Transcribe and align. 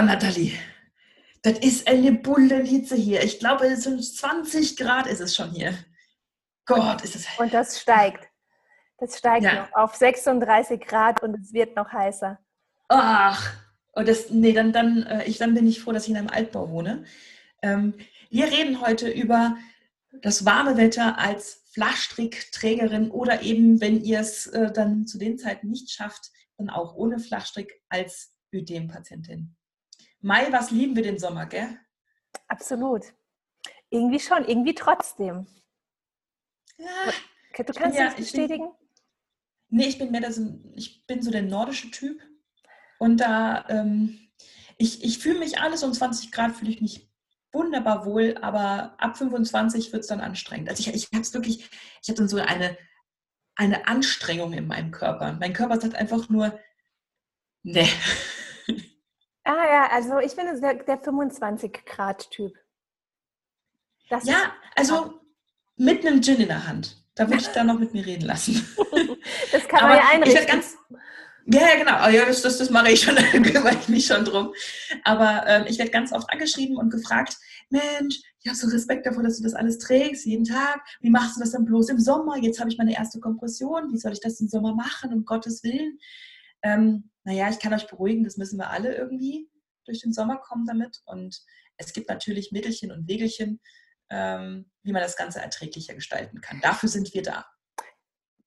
Oh, 0.00 0.02
Nathalie, 0.02 0.52
das 1.42 1.58
ist 1.58 1.86
eine 1.86 2.12
Bullenhitze 2.12 2.96
hier. 2.96 3.22
Ich 3.22 3.38
glaube, 3.38 3.66
es 3.66 3.82
sind 3.82 4.02
20 4.02 4.78
Grad 4.78 5.06
ist 5.06 5.20
es 5.20 5.36
schon 5.36 5.50
hier. 5.50 5.74
Gott, 6.64 7.02
ist 7.02 7.16
es. 7.16 7.26
Und 7.36 7.52
das 7.52 7.78
steigt. 7.78 8.26
Das 8.96 9.18
steigt 9.18 9.44
ja. 9.44 9.56
noch 9.56 9.72
auf 9.74 9.94
36 9.94 10.80
Grad 10.80 11.22
und 11.22 11.38
es 11.38 11.52
wird 11.52 11.76
noch 11.76 11.92
heißer. 11.92 12.38
Ach, 12.88 13.52
und 13.92 14.08
das, 14.08 14.30
nee, 14.30 14.54
dann, 14.54 14.72
dann, 14.72 15.02
äh, 15.02 15.24
ich, 15.24 15.36
dann 15.36 15.52
bin 15.52 15.66
ich 15.66 15.82
froh, 15.82 15.92
dass 15.92 16.04
ich 16.04 16.10
in 16.10 16.16
einem 16.16 16.30
Altbau 16.30 16.70
wohne. 16.70 17.04
Ähm, 17.60 17.92
wir 18.30 18.46
reden 18.46 18.80
heute 18.80 19.10
über 19.10 19.58
das 20.22 20.46
warme 20.46 20.78
Wetter 20.78 21.18
als 21.18 21.62
Flachstrickträgerin 21.74 23.10
oder 23.10 23.42
eben, 23.42 23.82
wenn 23.82 24.02
ihr 24.02 24.20
es 24.20 24.46
äh, 24.46 24.72
dann 24.72 25.06
zu 25.06 25.18
den 25.18 25.36
Zeiten 25.36 25.68
nicht 25.68 25.90
schafft, 25.90 26.30
dann 26.56 26.70
auch 26.70 26.94
ohne 26.94 27.18
Flachstrick 27.18 27.82
als 27.90 28.32
Ödem-Patientin. 28.50 29.56
Mai, 30.20 30.52
was 30.52 30.70
lieben 30.70 30.96
wir 30.96 31.02
den 31.02 31.18
Sommer, 31.18 31.46
gell? 31.46 31.78
Absolut. 32.48 33.04
Irgendwie 33.88 34.20
schon, 34.20 34.44
irgendwie 34.44 34.74
trotzdem. 34.74 35.46
Ja, 36.76 37.12
du 37.56 37.72
kannst 37.72 37.98
ja, 37.98 38.06
das 38.06 38.16
bestätigen? 38.16 38.64
Bin, 38.64 39.78
nee, 39.78 39.86
ich 39.86 39.98
bin 39.98 40.10
mehr 40.10 40.20
das, 40.20 40.40
ich 40.74 41.06
bin 41.06 41.22
so 41.22 41.30
der 41.30 41.42
nordische 41.42 41.90
Typ. 41.90 42.20
Und 42.98 43.18
da, 43.18 43.66
ähm, 43.68 44.30
ich, 44.76 45.02
ich 45.02 45.18
fühle 45.18 45.38
mich 45.38 45.58
alles 45.58 45.82
um 45.82 45.92
20 45.92 46.32
Grad, 46.32 46.54
fühle 46.54 46.70
ich 46.70 46.80
mich 46.80 47.10
wunderbar 47.52 48.04
wohl, 48.04 48.36
aber 48.40 48.94
ab 48.98 49.16
25 49.16 49.92
wird 49.92 50.02
es 50.02 50.08
dann 50.08 50.20
anstrengend. 50.20 50.68
Also 50.68 50.80
ich, 50.80 50.94
ich 50.94 51.08
habe 51.12 51.22
es 51.22 51.34
wirklich, 51.34 51.68
ich 52.02 52.08
habe 52.08 52.18
dann 52.18 52.28
so 52.28 52.36
eine, 52.36 52.76
eine 53.56 53.86
Anstrengung 53.86 54.52
in 54.52 54.66
meinem 54.66 54.90
Körper. 54.90 55.32
Mein 55.40 55.52
Körper 55.52 55.80
sagt 55.80 55.94
einfach 55.94 56.28
nur, 56.28 56.58
ne. 57.62 57.88
Ah 59.44 59.66
ja, 59.66 59.88
also 59.90 60.18
ich 60.18 60.36
bin 60.36 60.46
der, 60.60 60.74
der 60.74 61.02
25-Grad-Typ. 61.02 62.52
Ja, 64.24 64.52
also 64.76 65.20
mit 65.76 66.04
einem 66.04 66.20
Gin 66.22 66.40
in 66.40 66.48
der 66.48 66.66
Hand. 66.66 66.96
Da 67.14 67.28
würde 67.28 67.42
ich 67.42 67.48
dann 67.48 67.66
noch 67.66 67.78
mit 67.78 67.92
mir 67.92 68.04
reden 68.04 68.26
lassen. 68.26 68.54
das 69.52 69.68
kann 69.68 69.88
man 69.88 69.98
ja 69.98 70.04
einrichten. 70.10 70.42
Ich 70.42 70.48
ganz, 70.48 70.76
ja, 71.46 71.60
ja, 71.60 71.76
genau. 71.78 72.08
Ja, 72.08 72.26
das, 72.26 72.42
das, 72.42 72.58
das 72.58 72.70
mache 72.70 72.92
ich 72.92 73.00
schon, 73.00 73.16
da 73.16 73.22
kümmere 73.22 73.74
ich 73.74 73.88
mich 73.88 74.06
schon 74.06 74.24
drum. 74.24 74.52
Aber 75.04 75.44
ähm, 75.46 75.64
ich 75.68 75.78
werde 75.78 75.90
ganz 75.90 76.12
oft 76.12 76.30
angeschrieben 76.30 76.76
und 76.76 76.90
gefragt, 76.90 77.36
Mensch, 77.70 78.20
ich 78.40 78.48
habe 78.48 78.56
so 78.56 78.68
Respekt 78.68 79.06
davor, 79.06 79.22
dass 79.22 79.36
du 79.36 79.42
das 79.42 79.54
alles 79.54 79.78
trägst, 79.78 80.26
jeden 80.26 80.44
Tag. 80.44 80.80
Wie 81.00 81.10
machst 81.10 81.36
du 81.36 81.40
das 81.40 81.52
dann 81.52 81.64
bloß 81.64 81.90
im 81.90 82.00
Sommer? 82.00 82.36
Jetzt 82.38 82.58
habe 82.58 82.70
ich 82.70 82.78
meine 82.78 82.94
erste 82.94 83.20
Kompression. 83.20 83.92
Wie 83.92 83.98
soll 83.98 84.12
ich 84.12 84.20
das 84.20 84.40
im 84.40 84.48
Sommer 84.48 84.74
machen, 84.74 85.12
um 85.12 85.24
Gottes 85.24 85.62
Willen? 85.62 85.98
Ähm, 86.62 87.09
naja, 87.30 87.48
ich 87.48 87.60
kann 87.60 87.72
euch 87.72 87.86
beruhigen, 87.86 88.24
das 88.24 88.36
müssen 88.36 88.58
wir 88.58 88.70
alle 88.70 88.92
irgendwie 88.96 89.48
durch 89.84 90.00
den 90.00 90.12
Sommer 90.12 90.38
kommen 90.38 90.66
damit. 90.66 91.00
Und 91.04 91.40
es 91.76 91.92
gibt 91.92 92.08
natürlich 92.08 92.50
Mittelchen 92.50 92.90
und 92.90 93.06
Wegelchen, 93.06 93.60
ähm, 94.10 94.68
wie 94.82 94.90
man 94.90 95.00
das 95.00 95.16
Ganze 95.16 95.40
erträglicher 95.40 95.94
gestalten 95.94 96.40
kann. 96.40 96.60
Dafür 96.60 96.88
sind 96.88 97.14
wir 97.14 97.22
da. 97.22 97.46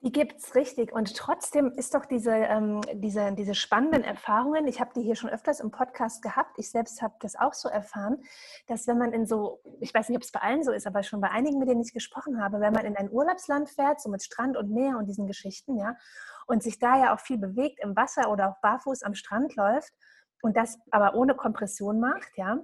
Die 0.04 0.12
gibt 0.12 0.38
es 0.38 0.54
richtig. 0.54 0.92
Und 0.92 1.16
trotzdem 1.16 1.72
ist 1.78 1.96
doch 1.96 2.06
diese, 2.06 2.32
ähm, 2.32 2.82
diese, 2.94 3.32
diese 3.32 3.56
spannenden 3.56 4.04
Erfahrungen, 4.04 4.68
ich 4.68 4.82
habe 4.82 4.92
die 4.94 5.02
hier 5.02 5.16
schon 5.16 5.30
öfters 5.30 5.62
im 5.62 5.72
Podcast 5.72 6.22
gehabt, 6.22 6.60
ich 6.60 6.70
selbst 6.70 7.02
habe 7.02 7.14
das 7.22 7.38
auch 7.38 7.54
so 7.54 7.70
erfahren, 7.70 8.22
dass 8.68 8.86
wenn 8.86 8.98
man 8.98 9.14
in 9.14 9.26
so, 9.26 9.62
ich 9.80 9.94
weiß 9.94 10.10
nicht, 10.10 10.18
ob 10.18 10.23
es 10.23 10.32
bei 10.34 10.42
allen 10.42 10.62
so 10.62 10.73
ist, 10.73 10.88
aber 10.88 11.04
schon 11.04 11.22
bei 11.22 11.30
einigen, 11.30 11.58
mit 11.58 11.70
denen 11.70 11.82
ich 11.82 11.94
gesprochen 11.94 12.44
habe, 12.44 12.60
wenn 12.60 12.73
man 12.73 12.84
in 12.84 12.98
ein 12.98 13.10
Urlaubsland 13.10 13.70
fährt, 13.70 14.02
so 14.02 14.10
mit 14.10 14.22
Strand 14.22 14.58
und 14.58 14.72
Meer 14.72 14.98
und 14.98 15.06
diesen 15.06 15.26
Geschichten, 15.26 15.78
ja, 15.78 15.95
und 16.48 16.62
sich 16.62 16.80
da 16.80 17.00
ja 17.00 17.16
auch 17.16 17.22
viel 17.22 17.38
bewegt 17.38 17.80
im 17.82 17.95
Wasser 17.95 18.30
oder 18.30 18.50
auch 18.50 18.60
barfuß 18.62 19.04
am 19.04 19.14
Strand 19.14 19.56
läuft 19.56 19.94
und 20.44 20.58
das 20.58 20.77
aber 20.91 21.16
ohne 21.16 21.36
Kompression 21.36 22.02
macht, 22.02 22.38
ja, 22.38 22.59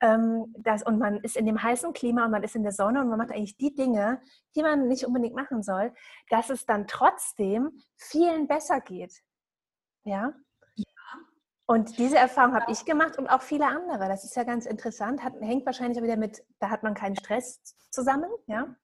ähm, 0.00 0.54
das, 0.58 0.82
und 0.82 0.98
man 0.98 1.18
ist 1.18 1.36
in 1.36 1.44
dem 1.44 1.62
heißen 1.62 1.92
Klima 1.92 2.24
und 2.24 2.30
man 2.30 2.42
ist 2.42 2.56
in 2.56 2.62
der 2.62 2.72
Sonne 2.72 3.02
und 3.02 3.08
man 3.08 3.18
macht 3.18 3.30
eigentlich 3.30 3.58
die 3.58 3.74
Dinge, 3.74 4.22
die 4.56 4.62
man 4.62 4.88
nicht 4.88 5.04
unbedingt 5.04 5.34
machen 5.34 5.62
soll, 5.62 5.92
dass 6.30 6.48
es 6.48 6.64
dann 6.64 6.86
trotzdem 6.86 7.82
vielen 7.98 8.48
besser 8.48 8.80
geht. 8.80 9.12
Ja. 10.04 10.32
ja. 10.76 10.84
Und 11.66 11.98
diese 11.98 12.16
Erfahrung 12.16 12.54
habe 12.54 12.72
ich 12.72 12.86
gemacht 12.86 13.18
und 13.18 13.28
auch 13.28 13.42
viele 13.42 13.66
andere. 13.66 14.08
Das 14.08 14.24
ist 14.24 14.34
ja 14.34 14.44
ganz 14.44 14.64
interessant. 14.64 15.22
Hat, 15.22 15.34
hängt 15.42 15.66
wahrscheinlich 15.66 15.98
auch 15.98 16.04
wieder 16.04 16.16
mit, 16.16 16.42
da 16.58 16.70
hat 16.70 16.82
man 16.82 16.94
keinen 16.94 17.16
Stress 17.16 17.60
zusammen, 17.90 18.30
ja. 18.46 18.74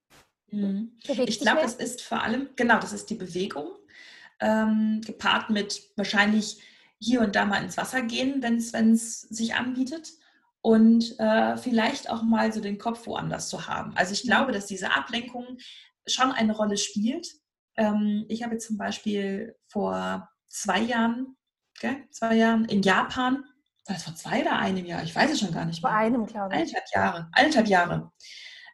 Mhm. 0.50 0.98
Ich 1.02 1.40
glaube, 1.40 1.62
es 1.62 1.74
ist 1.74 2.02
vor 2.02 2.22
allem, 2.22 2.50
genau, 2.54 2.78
das 2.78 2.92
ist 2.92 3.08
die 3.08 3.14
Bewegung, 3.14 3.70
ähm, 4.40 5.00
gepaart 5.04 5.48
mit 5.48 5.90
wahrscheinlich 5.96 6.62
hier 6.98 7.20
und 7.20 7.36
da 7.36 7.44
mal 7.44 7.62
ins 7.62 7.76
Wasser 7.76 8.02
gehen, 8.02 8.42
wenn 8.42 8.56
es 8.92 9.20
sich 9.20 9.54
anbietet 9.54 10.10
und 10.60 11.18
äh, 11.20 11.56
vielleicht 11.56 12.10
auch 12.10 12.22
mal 12.22 12.52
so 12.52 12.60
den 12.60 12.78
Kopf 12.78 13.06
woanders 13.06 13.48
zu 13.48 13.66
haben. 13.66 13.92
Also 13.96 14.12
ich 14.12 14.22
glaube, 14.22 14.52
dass 14.52 14.66
diese 14.66 14.94
Ablenkung 14.94 15.58
schon 16.06 16.32
eine 16.32 16.54
Rolle 16.54 16.76
spielt. 16.76 17.28
Ähm, 17.76 18.24
ich 18.28 18.42
habe 18.42 18.58
zum 18.58 18.76
Beispiel 18.76 19.54
vor 19.68 20.28
zwei 20.48 20.80
Jahren, 20.80 21.36
okay, 21.76 22.06
zwei 22.10 22.36
Jahren 22.36 22.64
in 22.64 22.82
Japan, 22.82 23.44
war 23.86 23.94
das 23.94 24.02
vor 24.02 24.16
zwei 24.16 24.40
oder 24.40 24.58
einem 24.58 24.84
Jahr? 24.84 25.04
Ich 25.04 25.14
weiß 25.14 25.30
es 25.30 25.38
schon 25.38 25.52
gar 25.52 25.64
nicht 25.64 25.80
mehr. 25.82 25.92
Vor 25.92 25.98
einem, 25.98 26.26
glaube 26.26 26.54
ich. 26.54 26.60
Eineinhalb 26.60 26.84
Jahre. 26.92 27.28
Eineinhalb 27.32 27.68
Jahre. 27.68 28.12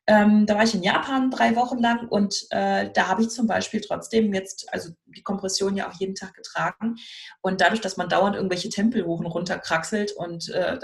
Ähm, 0.09 0.47
da 0.47 0.57
war 0.57 0.65
ich 0.65 0.75
in 0.75 0.83
Japan 0.83 1.31
drei 1.31 1.55
Wochen 1.55 1.79
lang 1.79 2.09
und 2.09 2.47
äh, 2.51 2.91
da 2.93 3.07
habe 3.07 3.23
ich 3.23 3.31
zum 3.31 3.47
Beispiel 3.47 3.81
trotzdem 3.81 4.35
jetzt, 4.35 4.73
also 4.73 4.91
die 5.07 5.23
Kompression 5.23 5.77
ja 5.77 5.89
auch 5.89 5.95
jeden 6.01 6.17
Tag 6.17 6.35
getragen. 6.35 6.97
Und 7.41 7.61
dadurch, 7.61 7.81
dass 7.81 7.97
man 7.97 8.09
dauernd 8.09 8.35
irgendwelche 8.35 8.69
Tempel 8.69 9.07
hoch 9.07 9.21
und 9.21 9.27
runter 9.27 9.59
kraxelt 9.59 10.13
und 10.13 10.49
äh, 10.49 10.79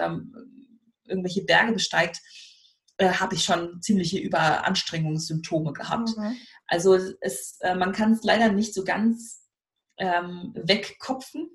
irgendwelche 1.05 1.43
Berge 1.43 1.73
besteigt, 1.73 2.21
äh, 2.99 3.11
habe 3.11 3.35
ich 3.35 3.45
schon 3.45 3.81
ziemliche 3.83 4.19
Überanstrengungssymptome 4.19 5.73
gehabt. 5.73 6.11
Mhm. 6.17 6.37
Also 6.67 6.97
es, 7.21 7.59
äh, 7.61 7.75
man 7.75 7.93
kann 7.93 8.13
es 8.13 8.23
leider 8.23 8.53
nicht 8.53 8.75
so 8.75 8.85
ganz 8.85 9.43
ähm, 9.97 10.53
wegkopfen. 10.55 11.51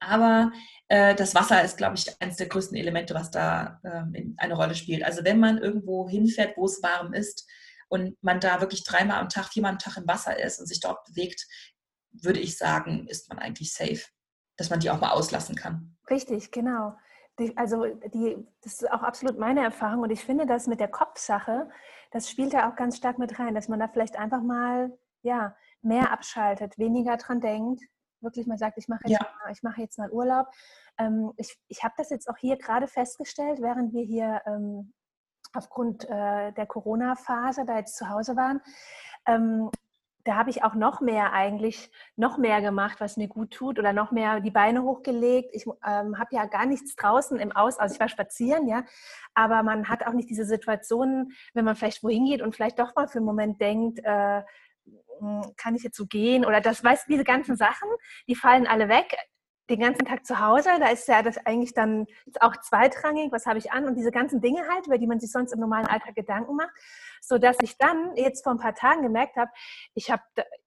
Aber 0.00 0.50
äh, 0.88 1.14
das 1.14 1.34
Wasser 1.34 1.62
ist, 1.62 1.76
glaube 1.76 1.96
ich, 1.96 2.20
eines 2.20 2.36
der 2.36 2.48
größten 2.48 2.76
Elemente, 2.76 3.14
was 3.14 3.30
da 3.30 3.80
ähm, 3.84 4.34
eine 4.38 4.54
Rolle 4.54 4.74
spielt. 4.74 5.04
Also 5.04 5.24
wenn 5.24 5.38
man 5.38 5.58
irgendwo 5.58 6.08
hinfährt, 6.08 6.56
wo 6.56 6.64
es 6.64 6.82
warm 6.82 7.12
ist 7.12 7.48
und 7.88 8.16
man 8.22 8.40
da 8.40 8.60
wirklich 8.60 8.84
dreimal 8.84 9.20
am 9.20 9.28
Tag, 9.28 9.52
viermal 9.52 9.72
am 9.72 9.78
Tag 9.78 9.96
im 9.98 10.08
Wasser 10.08 10.42
ist 10.42 10.58
und 10.58 10.66
sich 10.66 10.80
dort 10.80 11.04
bewegt, 11.04 11.46
würde 12.12 12.40
ich 12.40 12.56
sagen, 12.56 13.06
ist 13.06 13.28
man 13.28 13.38
eigentlich 13.38 13.72
safe, 13.72 14.02
dass 14.56 14.70
man 14.70 14.80
die 14.80 14.90
auch 14.90 15.00
mal 15.00 15.10
auslassen 15.10 15.54
kann. 15.54 15.96
Richtig, 16.08 16.50
genau. 16.50 16.96
Die, 17.38 17.56
also 17.56 17.86
die, 18.12 18.36
das 18.62 18.74
ist 18.74 18.90
auch 18.90 19.02
absolut 19.02 19.38
meine 19.38 19.62
Erfahrung 19.62 20.02
und 20.02 20.10
ich 20.10 20.24
finde 20.24 20.46
das 20.46 20.66
mit 20.66 20.80
der 20.80 20.88
Kopfsache, 20.88 21.68
das 22.10 22.28
spielt 22.28 22.52
da 22.52 22.68
auch 22.68 22.74
ganz 22.74 22.96
stark 22.96 23.18
mit 23.18 23.38
rein, 23.38 23.54
dass 23.54 23.68
man 23.68 23.78
da 23.78 23.86
vielleicht 23.86 24.16
einfach 24.16 24.42
mal 24.42 24.98
ja, 25.22 25.54
mehr 25.82 26.12
abschaltet, 26.12 26.78
weniger 26.78 27.16
dran 27.16 27.40
denkt, 27.40 27.82
wirklich 28.22 28.46
mal 28.46 28.58
sagt, 28.58 28.78
ich 28.78 28.88
mache 28.88 29.02
jetzt, 29.06 29.20
ja. 29.20 29.62
mal, 29.62 29.74
ich 29.76 29.78
jetzt 29.78 29.98
mal 29.98 30.10
Urlaub. 30.10 30.46
Ähm, 30.98 31.32
ich 31.36 31.58
ich 31.68 31.82
habe 31.82 31.94
das 31.96 32.10
jetzt 32.10 32.28
auch 32.28 32.36
hier 32.36 32.56
gerade 32.56 32.88
festgestellt, 32.88 33.60
während 33.60 33.92
wir 33.92 34.04
hier 34.04 34.42
ähm, 34.46 34.92
aufgrund 35.52 36.04
äh, 36.08 36.52
der 36.52 36.66
Corona-Phase 36.66 37.64
da 37.64 37.76
jetzt 37.76 37.96
zu 37.96 38.08
Hause 38.08 38.36
waren. 38.36 38.60
Ähm, 39.26 39.70
da 40.24 40.36
habe 40.36 40.50
ich 40.50 40.62
auch 40.62 40.74
noch 40.74 41.00
mehr 41.00 41.32
eigentlich, 41.32 41.90
noch 42.16 42.36
mehr 42.36 42.60
gemacht, 42.60 43.00
was 43.00 43.16
mir 43.16 43.28
gut 43.28 43.52
tut 43.52 43.78
oder 43.78 43.92
noch 43.92 44.12
mehr 44.12 44.40
die 44.40 44.50
Beine 44.50 44.82
hochgelegt. 44.82 45.50
Ich 45.54 45.66
ähm, 45.66 46.18
habe 46.18 46.28
ja 46.32 46.44
gar 46.46 46.66
nichts 46.66 46.94
draußen 46.96 47.38
im 47.38 47.52
Aus, 47.52 47.78
also 47.78 47.94
ich 47.94 48.00
war 48.00 48.08
spazieren, 48.08 48.68
ja, 48.68 48.84
aber 49.34 49.62
man 49.62 49.88
hat 49.88 50.06
auch 50.06 50.12
nicht 50.12 50.28
diese 50.28 50.44
Situationen, 50.44 51.32
wenn 51.54 51.64
man 51.64 51.74
vielleicht 51.74 52.02
wohin 52.02 52.26
geht 52.26 52.42
und 52.42 52.54
vielleicht 52.54 52.78
doch 52.78 52.94
mal 52.94 53.08
für 53.08 53.18
einen 53.18 53.26
Moment 53.26 53.60
denkt, 53.60 54.00
äh, 54.04 54.42
kann 55.56 55.74
ich 55.74 55.82
jetzt 55.82 55.96
so 55.96 56.06
gehen? 56.06 56.44
Oder 56.44 56.60
das, 56.60 56.82
weißt 56.82 57.06
du, 57.06 57.12
diese 57.12 57.24
ganzen 57.24 57.56
Sachen, 57.56 57.88
die 58.28 58.34
fallen 58.34 58.66
alle 58.66 58.88
weg. 58.88 59.14
Den 59.68 59.78
ganzen 59.78 60.04
Tag 60.04 60.26
zu 60.26 60.40
Hause, 60.40 60.68
da 60.80 60.88
ist 60.88 61.06
ja 61.06 61.22
das 61.22 61.38
eigentlich 61.46 61.74
dann 61.74 62.06
auch 62.40 62.56
zweitrangig, 62.56 63.30
was 63.30 63.46
habe 63.46 63.58
ich 63.58 63.70
an 63.70 63.84
und 63.84 63.94
diese 63.94 64.10
ganzen 64.10 64.40
Dinge 64.40 64.66
halt, 64.68 64.88
über 64.88 64.98
die 64.98 65.06
man 65.06 65.20
sich 65.20 65.30
sonst 65.30 65.52
im 65.52 65.60
normalen 65.60 65.86
Alltag 65.86 66.16
Gedanken 66.16 66.56
macht, 66.56 66.72
so 67.20 67.38
dass 67.38 67.56
ich 67.62 67.78
dann 67.78 68.16
jetzt 68.16 68.42
vor 68.42 68.52
ein 68.52 68.58
paar 68.58 68.74
Tagen 68.74 69.02
gemerkt 69.02 69.36
habe, 69.36 69.48
ich 69.94 70.10
habe 70.10 70.22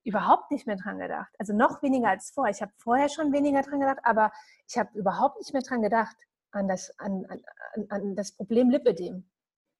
überhaupt 0.05 0.51
nicht 0.51 0.67
mehr 0.67 0.77
dran 0.77 0.99
gedacht. 0.99 1.33
Also 1.37 1.53
noch 1.53 1.83
weniger 1.83 2.07
als 2.07 2.31
vorher. 2.31 2.55
Ich 2.55 2.61
habe 2.61 2.71
vorher 2.77 3.09
schon 3.09 3.33
weniger 3.33 3.61
dran 3.61 3.81
gedacht, 3.81 3.99
aber 4.03 4.31
ich 4.69 4.77
habe 4.77 4.97
überhaupt 4.97 5.37
nicht 5.37 5.51
mehr 5.51 5.63
dran 5.63 5.81
gedacht 5.81 6.15
an 6.51 6.69
das, 6.69 6.97
an, 6.97 7.25
an, 7.27 7.41
an 7.89 8.15
das 8.15 8.31
Problem 8.31 8.69
Lipödem. 8.69 9.29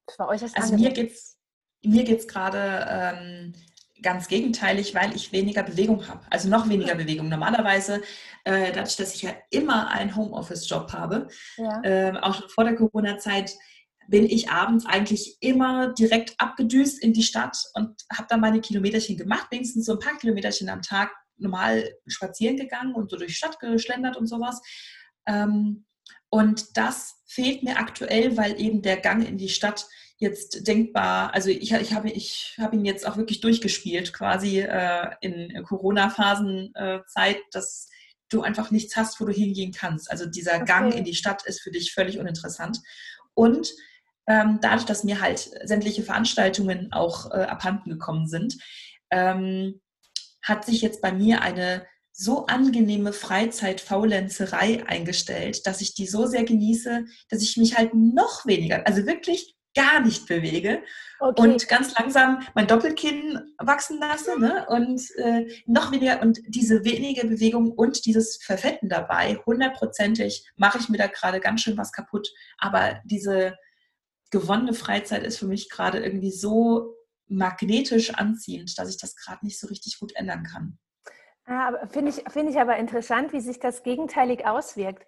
Das 0.06 0.20
war 0.20 0.28
äußerst 0.28 0.58
Also 0.58 0.74
angenehm. 0.74 0.90
mir 0.90 0.94
geht 0.96 1.14
es 1.14 1.40
mir 1.86 2.04
geht's 2.04 2.28
gerade 2.28 2.86
ähm, 2.90 3.54
ganz 4.04 4.28
gegenteilig, 4.28 4.94
weil 4.94 5.16
ich 5.16 5.32
weniger 5.32 5.64
Bewegung 5.64 6.08
habe. 6.08 6.20
Also 6.30 6.50
noch 6.50 6.70
weniger 6.70 6.94
Bewegung. 6.94 7.30
Normalerweise, 7.30 8.04
äh, 8.44 8.72
dadurch, 8.72 8.96
dass 8.98 9.16
ich 9.16 9.24
ja 9.24 9.32
immer 9.50 9.88
einen 9.90 10.16
Homeoffice-Job 10.16 10.94
habe, 10.94 11.28
ja. 11.58 11.82
äh, 11.82 12.14
auch 12.22 12.36
schon 12.36 12.50
vor 12.50 12.66
der 12.66 12.76
Corona-Zeit, 12.76 13.56
bin 14.08 14.26
ich 14.26 14.52
abends 14.52 14.86
eigentlich 14.86 15.38
immer 15.40 15.94
direkt 15.94 16.36
abgedüst 16.38 17.02
in 17.02 17.14
die 17.14 17.24
Stadt 17.24 17.58
und 17.74 17.96
habe 18.16 18.28
dann 18.30 18.42
meine 18.42 18.62
Kilometerchen 18.62 19.18
gemacht, 19.18 19.48
wenigstens 19.50 19.86
so 19.86 19.94
ein 19.94 20.00
paar 20.00 20.18
Kilometerchen 20.18 20.70
am 20.70 20.84
Tag 20.84 21.10
normal 21.38 21.90
spazieren 22.06 22.58
gegangen 22.58 22.94
und 22.94 23.10
so 23.10 23.18
durch 23.18 23.30
die 23.32 23.36
Stadt 23.36 23.60
geschlendert 23.60 24.18
und 24.18 24.28
sowas. 24.28 24.62
Ähm, 25.26 25.86
Und 26.30 26.78
das 26.78 27.22
fehlt 27.28 27.64
mir 27.64 27.78
aktuell, 27.78 28.36
weil 28.38 28.60
eben 28.60 28.82
der 28.82 28.98
Gang 28.98 29.28
in 29.28 29.38
die 29.38 29.50
Stadt 29.50 29.86
jetzt 30.18 30.68
denkbar, 30.68 31.34
also 31.34 31.50
ich, 31.50 31.74
ich 31.74 31.94
habe 31.94 32.10
ich 32.10 32.56
hab 32.60 32.74
ihn 32.74 32.86
jetzt 32.86 33.08
auch 33.08 33.18
wirklich 33.18 33.42
durchgespielt, 33.42 34.14
quasi 34.14 34.60
äh, 34.60 35.10
in 35.22 35.64
Corona-Phasen-Zeit, 35.64 37.38
äh, 37.38 37.42
dass 37.52 37.90
du 38.30 38.42
einfach 38.42 38.72
nichts 38.72 38.96
hast, 38.96 39.20
wo 39.20 39.26
du 39.26 39.32
hingehen 39.32 39.72
kannst. 39.72 40.10
Also 40.10 40.26
dieser 40.26 40.56
okay. 40.56 40.66
Gang 40.66 40.94
in 40.96 41.04
die 41.04 41.16
Stadt 41.16 41.46
ist 41.46 41.62
für 41.62 41.72
dich 41.72 41.94
völlig 41.94 42.20
uninteressant. 42.20 42.80
Und 43.34 43.72
ähm, 44.28 44.60
dadurch, 44.62 44.86
dass 44.86 45.04
mir 45.04 45.22
halt 45.22 45.52
sämtliche 45.64 46.04
Veranstaltungen 46.04 46.92
auch 46.94 47.32
äh, 47.32 47.44
abhanden 47.44 47.90
gekommen 47.90 48.28
sind, 48.28 48.56
ähm, 49.12 49.82
hat 50.42 50.66
sich 50.66 50.82
jetzt 50.82 51.02
bei 51.02 51.12
mir 51.12 51.42
eine 51.42 51.86
so 52.12 52.46
angenehme 52.46 53.12
Freizeitfaulenzerei 53.12 54.86
eingestellt, 54.88 55.66
dass 55.66 55.82
ich 55.82 55.96
die 55.96 56.06
so 56.06 56.28
sehr 56.28 56.44
genieße, 56.44 57.06
dass 57.30 57.42
ich 57.42 57.58
mich 57.58 57.76
halt 57.76 57.94
noch 57.96 58.46
weniger, 58.46 58.86
also 58.86 59.06
wirklich 59.06 59.53
gar 59.76 60.02
nicht 60.02 60.28
bewege 60.28 60.84
okay. 61.20 61.42
und 61.42 61.68
ganz 61.68 61.98
langsam 61.98 62.46
mein 62.54 62.68
Doppelkinn 62.68 63.40
wachsen 63.58 64.00
lasse 64.00 64.40
ne? 64.40 64.66
und 64.70 65.02
äh, 65.18 65.48
noch 65.66 65.92
weniger 65.92 66.22
und 66.22 66.40
diese 66.48 66.84
wenige 66.86 67.26
Bewegung 67.28 67.72
und 67.72 68.06
dieses 68.06 68.38
Verfetten 68.38 68.90
dabei, 68.90 69.36
hundertprozentig 69.46 70.50
mache 70.56 70.78
ich 70.78 70.90
mir 70.90 70.98
da 70.98 71.08
gerade 71.08 71.40
ganz 71.40 71.62
schön 71.62 71.78
was 71.78 71.92
kaputt, 71.92 72.32
aber 72.58 73.02
diese 73.06 73.56
gewonnene 74.32 74.74
Freizeit 74.74 75.24
ist 75.24 75.38
für 75.38 75.48
mich 75.48 75.70
gerade 75.70 76.00
irgendwie 76.00 76.32
so 76.32 76.96
magnetisch 77.28 78.14
anziehend, 78.14 78.78
dass 78.78 78.90
ich 78.90 78.98
das 78.98 79.16
gerade 79.16 79.46
nicht 79.46 79.60
so 79.60 79.68
richtig 79.68 80.00
gut 80.00 80.16
ändern 80.16 80.44
kann. 80.44 80.78
Ja, 81.46 81.88
Finde 81.88 82.12
ich, 82.12 82.24
find 82.32 82.50
ich 82.50 82.60
aber 82.60 82.78
interessant, 82.78 83.34
wie 83.34 83.42
sich 83.42 83.60
das 83.60 83.84
gegenteilig 83.84 84.46
auswirkt. 84.46 85.06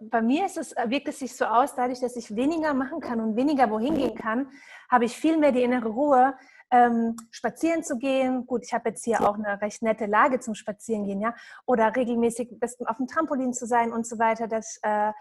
Bei 0.00 0.22
mir 0.22 0.46
ist 0.46 0.56
es, 0.56 0.74
wirkt 0.86 1.08
es 1.08 1.18
sich 1.18 1.36
so 1.36 1.44
aus, 1.44 1.74
dadurch, 1.74 2.00
dass 2.00 2.16
ich 2.16 2.34
weniger 2.34 2.72
machen 2.72 3.00
kann 3.00 3.20
und 3.20 3.36
weniger 3.36 3.70
wohin 3.70 3.94
gehen 3.94 4.14
kann, 4.14 4.48
habe 4.90 5.04
ich 5.04 5.14
viel 5.14 5.36
mehr 5.36 5.52
die 5.52 5.62
innere 5.62 5.88
Ruhe, 5.88 6.34
ähm, 6.70 7.16
spazieren 7.30 7.82
zu 7.84 7.98
gehen. 7.98 8.46
Gut, 8.46 8.64
ich 8.64 8.72
habe 8.72 8.88
jetzt 8.88 9.04
hier 9.04 9.20
auch 9.20 9.34
eine 9.34 9.60
recht 9.60 9.82
nette 9.82 10.06
Lage 10.06 10.40
zum 10.40 10.54
Spazierengehen, 10.54 11.20
ja. 11.20 11.34
Oder 11.66 11.94
regelmäßig 11.94 12.50
auf 12.86 12.96
dem 12.96 13.06
Trampolin 13.06 13.52
zu 13.52 13.66
sein 13.66 13.92
und 13.92 14.06
so 14.06 14.18
weiter. 14.18 14.48
Das, 14.48 14.78
äh, 14.82 15.12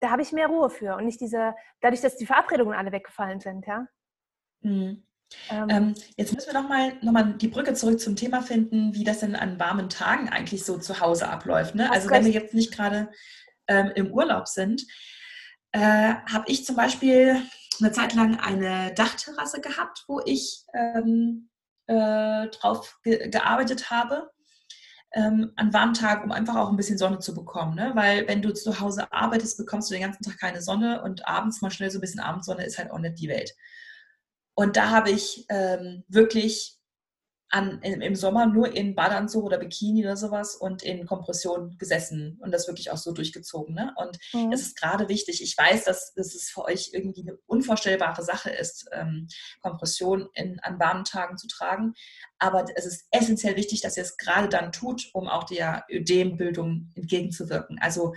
da 0.00 0.10
habe 0.10 0.22
ich 0.22 0.32
mehr 0.32 0.48
Ruhe 0.48 0.68
für 0.68 0.96
und 0.96 1.04
nicht 1.04 1.20
diese, 1.20 1.54
dadurch, 1.80 2.00
dass 2.00 2.16
die 2.16 2.26
Verabredungen 2.26 2.74
alle 2.74 2.90
weggefallen 2.90 3.40
sind, 3.40 3.66
ja. 3.66 3.86
Mhm. 4.62 5.04
Ähm, 5.50 5.66
ähm, 5.70 5.94
jetzt 6.16 6.34
müssen 6.34 6.52
wir 6.52 6.60
nochmal 6.60 6.94
noch 7.02 7.12
mal 7.12 7.34
die 7.34 7.48
Brücke 7.48 7.74
zurück 7.74 8.00
zum 8.00 8.16
Thema 8.16 8.42
finden, 8.42 8.94
wie 8.94 9.04
das 9.04 9.20
denn 9.20 9.36
an 9.36 9.58
warmen 9.58 9.88
Tagen 9.88 10.28
eigentlich 10.28 10.64
so 10.64 10.78
zu 10.78 11.00
Hause 11.00 11.28
abläuft. 11.28 11.74
Ne? 11.74 11.90
Also 11.90 12.10
wenn 12.10 12.24
wir 12.24 12.32
jetzt 12.32 12.54
nicht 12.54 12.72
gerade 12.72 13.10
ähm, 13.66 13.92
im 13.94 14.12
Urlaub 14.12 14.48
sind, 14.48 14.84
äh, 15.72 15.80
habe 15.80 16.44
ich 16.46 16.64
zum 16.64 16.76
Beispiel 16.76 17.42
eine 17.80 17.92
Zeit 17.92 18.14
lang 18.14 18.38
eine 18.40 18.92
Dachterrasse 18.94 19.60
gehabt, 19.60 20.04
wo 20.08 20.20
ich 20.24 20.64
ähm, 20.74 21.48
äh, 21.86 22.48
drauf 22.48 22.98
ge 23.02 23.28
gearbeitet 23.28 23.90
habe. 23.90 24.30
Ähm, 25.14 25.52
an 25.56 25.72
warmen 25.72 25.94
Tagen, 25.94 26.24
um 26.24 26.32
einfach 26.32 26.56
auch 26.56 26.68
ein 26.68 26.76
bisschen 26.76 26.98
Sonne 26.98 27.18
zu 27.18 27.34
bekommen. 27.34 27.74
Ne? 27.74 27.92
Weil 27.94 28.28
wenn 28.28 28.42
du 28.42 28.52
zu 28.52 28.78
Hause 28.78 29.10
arbeitest, 29.10 29.56
bekommst 29.56 29.88
du 29.88 29.94
den 29.94 30.02
ganzen 30.02 30.22
Tag 30.22 30.38
keine 30.38 30.60
Sonne 30.60 31.02
und 31.02 31.26
abends 31.26 31.62
mal 31.62 31.70
schnell 31.70 31.90
so 31.90 31.96
ein 31.96 32.02
bisschen 32.02 32.20
Abendsonne 32.20 32.66
ist 32.66 32.76
halt 32.76 32.90
auch 32.90 32.98
nicht 32.98 33.18
die 33.18 33.28
Welt. 33.28 33.54
Und 34.58 34.76
da 34.76 34.90
habe 34.90 35.12
ich 35.12 35.46
ähm, 35.50 36.02
wirklich 36.08 36.80
an, 37.48 37.80
im 37.80 38.16
Sommer 38.16 38.46
nur 38.46 38.74
in 38.74 38.96
Badeanzug 38.96 39.44
oder 39.44 39.56
Bikini 39.56 40.04
oder 40.04 40.16
sowas 40.16 40.56
und 40.56 40.82
in 40.82 41.06
Kompression 41.06 41.78
gesessen 41.78 42.40
und 42.42 42.50
das 42.50 42.66
wirklich 42.66 42.90
auch 42.90 42.96
so 42.96 43.12
durchgezogen. 43.12 43.76
Ne? 43.76 43.94
Und 43.98 44.18
mhm. 44.32 44.50
es 44.50 44.62
ist 44.62 44.76
gerade 44.76 45.08
wichtig, 45.08 45.44
ich 45.44 45.56
weiß, 45.56 45.84
dass, 45.84 46.12
dass 46.14 46.34
es 46.34 46.50
für 46.50 46.64
euch 46.64 46.90
irgendwie 46.92 47.22
eine 47.22 47.38
unvorstellbare 47.46 48.24
Sache 48.24 48.50
ist, 48.50 48.88
ähm, 48.90 49.28
Kompression 49.62 50.28
in, 50.34 50.58
an 50.58 50.80
warmen 50.80 51.04
Tagen 51.04 51.38
zu 51.38 51.46
tragen. 51.46 51.94
Aber 52.40 52.64
es 52.74 52.84
ist 52.84 53.06
essentiell 53.12 53.54
wichtig, 53.54 53.80
dass 53.82 53.96
ihr 53.96 54.02
es 54.02 54.16
gerade 54.16 54.48
dann 54.48 54.72
tut, 54.72 55.08
um 55.12 55.28
auch 55.28 55.44
der 55.44 55.84
Ödembildung 55.88 56.90
entgegenzuwirken. 56.96 57.78
Also 57.80 58.12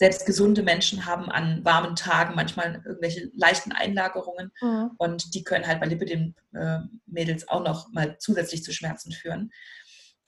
selbst 0.00 0.24
gesunde 0.24 0.62
Menschen 0.62 1.04
haben 1.04 1.30
an 1.30 1.62
warmen 1.62 1.94
Tagen 1.94 2.34
manchmal 2.34 2.82
irgendwelche 2.86 3.30
leichten 3.34 3.70
Einlagerungen 3.70 4.50
mhm. 4.62 4.92
und 4.96 5.34
die 5.34 5.44
können 5.44 5.66
halt 5.66 5.78
bei 5.78 5.88
Lipidem-Mädels 5.88 7.48
auch 7.48 7.62
noch 7.62 7.92
mal 7.92 8.16
zusätzlich 8.18 8.64
zu 8.64 8.72
Schmerzen 8.72 9.12
führen. 9.12 9.52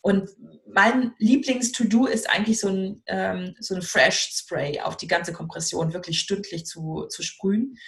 Und 0.02 0.28
mein 0.66 1.14
Lieblings-To-Do 1.16 2.04
ist 2.04 2.28
eigentlich 2.28 2.60
so 2.60 2.68
ein, 2.68 3.02
ähm, 3.06 3.54
so 3.60 3.74
ein 3.74 3.80
Fresh-Spray 3.80 4.80
auf 4.80 4.98
die 4.98 5.06
ganze 5.06 5.32
Kompression 5.32 5.94
wirklich 5.94 6.20
stündlich 6.20 6.66
zu, 6.66 7.06
zu 7.08 7.22
sprühen. 7.22 7.78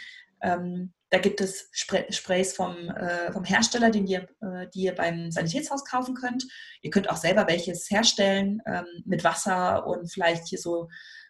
Ähm, 0.41 0.95
da 1.11 1.19
gibt 1.19 1.43
es 1.43 1.69
Spray 1.73 2.11
Sprays 2.11 2.55
vom, 2.55 2.89
äh, 2.89 3.31
vom 3.31 3.45
Hersteller, 3.45 3.91
den 3.91 4.07
ihr, 4.07 4.27
äh, 4.41 4.69
die 4.73 4.85
ihr 4.85 4.95
beim 4.95 5.31
Sanitätshaus 5.31 5.85
kaufen 5.85 6.15
könnt. 6.15 6.47
Ihr 6.81 6.91
könnt 6.91 7.11
auch 7.11 7.19
selber 7.19 7.47
welches 7.47 7.91
herstellen 7.91 8.63
ähm, 8.65 8.87
mit 9.05 9.23
Wasser 9.23 9.87
und 9.87 10.11
vielleicht 10.11 10.49
hier 10.49 10.59
so 10.59 10.89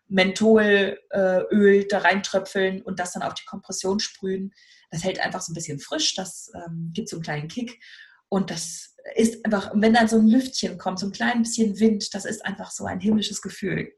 Mentholöl 0.09 0.99
äh, 1.11 1.87
da 1.89 1.99
reintröpfeln 1.99 2.83
und 2.83 2.99
das 2.99 3.13
dann 3.13 3.23
auf 3.23 3.35
die 3.35 3.45
Kompression 3.47 4.01
sprühen. 4.01 4.53
Das 4.91 5.03
hält 5.03 5.21
einfach 5.21 5.41
so 5.41 5.53
ein 5.53 5.55
bisschen 5.55 5.81
frisch, 5.81 6.15
das 6.15 6.51
ähm, 6.55 6.91
gibt 6.93 7.09
so 7.09 7.17
einen 7.17 7.23
kleinen 7.23 7.49
Kick. 7.49 7.81
Und 8.29 8.51
das 8.51 8.97
ist 9.15 9.45
einfach, 9.45 9.73
wenn 9.75 9.95
dann 9.95 10.09
so 10.09 10.17
ein 10.17 10.27
Lüftchen 10.27 10.79
kommt, 10.79 10.99
so 10.99 11.07
ein 11.07 11.13
klein 11.13 11.43
bisschen 11.43 11.79
Wind, 11.79 12.15
das 12.15 12.25
ist 12.25 12.45
einfach 12.45 12.71
so 12.71 12.85
ein 12.85 13.01
himmlisches 13.01 13.43
Gefühl. 13.43 13.93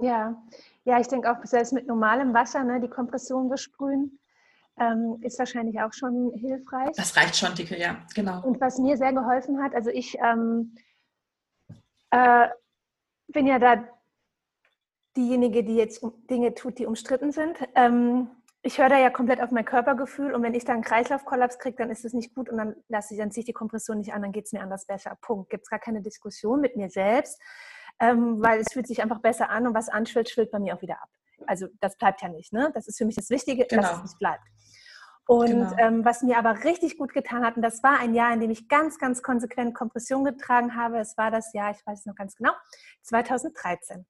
Ja, 0.00 0.40
ja, 0.84 1.00
ich 1.00 1.08
denke 1.08 1.30
auch, 1.30 1.44
selbst 1.44 1.72
mit 1.72 1.86
normalem 1.86 2.32
Wasser, 2.32 2.64
ne, 2.64 2.80
die 2.80 2.88
Kompression 2.88 3.48
besprühen, 3.48 4.18
ähm, 4.78 5.18
ist 5.20 5.38
wahrscheinlich 5.38 5.80
auch 5.80 5.92
schon 5.92 6.32
hilfreich. 6.34 6.90
Das 6.96 7.16
reicht 7.16 7.36
schon, 7.36 7.54
Dicke, 7.54 7.78
ja, 7.78 8.04
genau. 8.14 8.42
Und 8.42 8.60
was 8.60 8.78
mir 8.78 8.96
sehr 8.96 9.12
geholfen 9.12 9.62
hat, 9.62 9.74
also 9.74 9.90
ich 9.90 10.16
ähm, 10.18 10.74
äh, 12.10 12.48
bin 13.28 13.46
ja 13.46 13.58
da 13.58 13.84
diejenige, 15.20 15.62
die 15.62 15.76
jetzt 15.76 16.04
Dinge 16.30 16.54
tut, 16.54 16.78
die 16.78 16.86
umstritten 16.86 17.30
sind. 17.32 17.58
Ähm, 17.74 18.30
ich 18.62 18.78
höre 18.78 18.88
da 18.88 18.98
ja 18.98 19.10
komplett 19.10 19.40
auf 19.40 19.50
mein 19.50 19.64
Körpergefühl 19.64 20.34
und 20.34 20.42
wenn 20.42 20.54
ich 20.54 20.64
da 20.64 20.74
einen 20.74 20.82
Kreislaufkollaps 20.82 21.58
kriege, 21.58 21.76
dann 21.76 21.90
ist 21.90 22.04
es 22.04 22.12
nicht 22.12 22.34
gut 22.34 22.48
und 22.48 22.58
dann 22.58 22.74
lasse 22.88 23.14
ich, 23.14 23.20
dann 23.20 23.30
ziehe 23.30 23.40
ich 23.42 23.46
die 23.46 23.52
Kompression 23.54 23.98
nicht 23.98 24.12
an, 24.12 24.22
dann 24.22 24.32
geht 24.32 24.46
es 24.46 24.52
mir 24.52 24.60
anders 24.60 24.86
besser. 24.86 25.16
Punkt. 25.20 25.50
Gibt 25.50 25.64
es 25.64 25.70
gar 25.70 25.78
keine 25.78 26.02
Diskussion 26.02 26.60
mit 26.60 26.76
mir 26.76 26.90
selbst, 26.90 27.40
ähm, 28.00 28.42
weil 28.42 28.60
es 28.60 28.72
fühlt 28.72 28.86
sich 28.86 29.02
einfach 29.02 29.20
besser 29.20 29.48
an 29.50 29.66
und 29.66 29.74
was 29.74 29.88
anschwillt, 29.88 30.28
schwillt 30.28 30.50
bei 30.50 30.58
mir 30.58 30.76
auch 30.76 30.82
wieder 30.82 31.00
ab. 31.02 31.08
Also 31.46 31.68
das 31.80 31.96
bleibt 31.96 32.20
ja 32.20 32.28
nicht. 32.28 32.52
Ne? 32.52 32.70
Das 32.74 32.86
ist 32.86 32.98
für 32.98 33.06
mich 33.06 33.16
das 33.16 33.30
Wichtige, 33.30 33.66
genau. 33.66 33.82
dass 33.82 33.96
es 33.96 34.02
nicht 34.02 34.18
bleibt. 34.18 34.44
Und 35.26 35.46
genau. 35.46 35.76
ähm, 35.78 36.04
was 36.04 36.22
mir 36.22 36.36
aber 36.36 36.64
richtig 36.64 36.98
gut 36.98 37.14
getan 37.14 37.44
hat, 37.46 37.56
und 37.56 37.62
das 37.62 37.82
war 37.82 37.98
ein 37.98 38.14
Jahr, 38.14 38.32
in 38.34 38.40
dem 38.40 38.50
ich 38.50 38.68
ganz, 38.68 38.98
ganz 38.98 39.22
konsequent 39.22 39.74
Kompression 39.74 40.24
getragen 40.24 40.74
habe, 40.74 40.98
es 40.98 41.16
war 41.16 41.30
das 41.30 41.52
Jahr, 41.54 41.70
ich 41.70 41.86
weiß 41.86 42.00
es 42.00 42.06
noch 42.06 42.16
ganz 42.16 42.36
genau, 42.36 42.52
2013. 43.02 44.04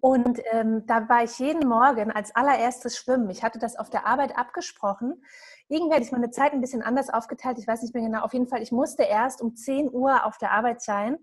Und 0.00 0.40
ähm, 0.52 0.86
da 0.86 1.08
war 1.08 1.24
ich 1.24 1.38
jeden 1.38 1.68
Morgen 1.68 2.10
als 2.10 2.34
allererstes 2.34 2.96
schwimmen. 2.96 3.30
Ich 3.30 3.42
hatte 3.42 3.58
das 3.58 3.76
auf 3.76 3.90
der 3.90 4.06
Arbeit 4.06 4.36
abgesprochen. 4.36 5.22
Irgendwie 5.68 5.94
hatte 5.94 6.04
ich 6.04 6.12
meine 6.12 6.30
Zeit 6.30 6.52
ein 6.52 6.60
bisschen 6.60 6.82
anders 6.82 7.10
aufgeteilt. 7.10 7.58
Ich 7.58 7.66
weiß 7.66 7.82
nicht 7.82 7.94
mehr 7.94 8.04
genau. 8.04 8.22
Auf 8.22 8.32
jeden 8.32 8.48
Fall, 8.48 8.62
ich 8.62 8.72
musste 8.72 9.02
erst 9.02 9.42
um 9.42 9.56
10 9.56 9.92
Uhr 9.92 10.24
auf 10.24 10.38
der 10.38 10.52
Arbeit 10.52 10.82
sein 10.82 11.18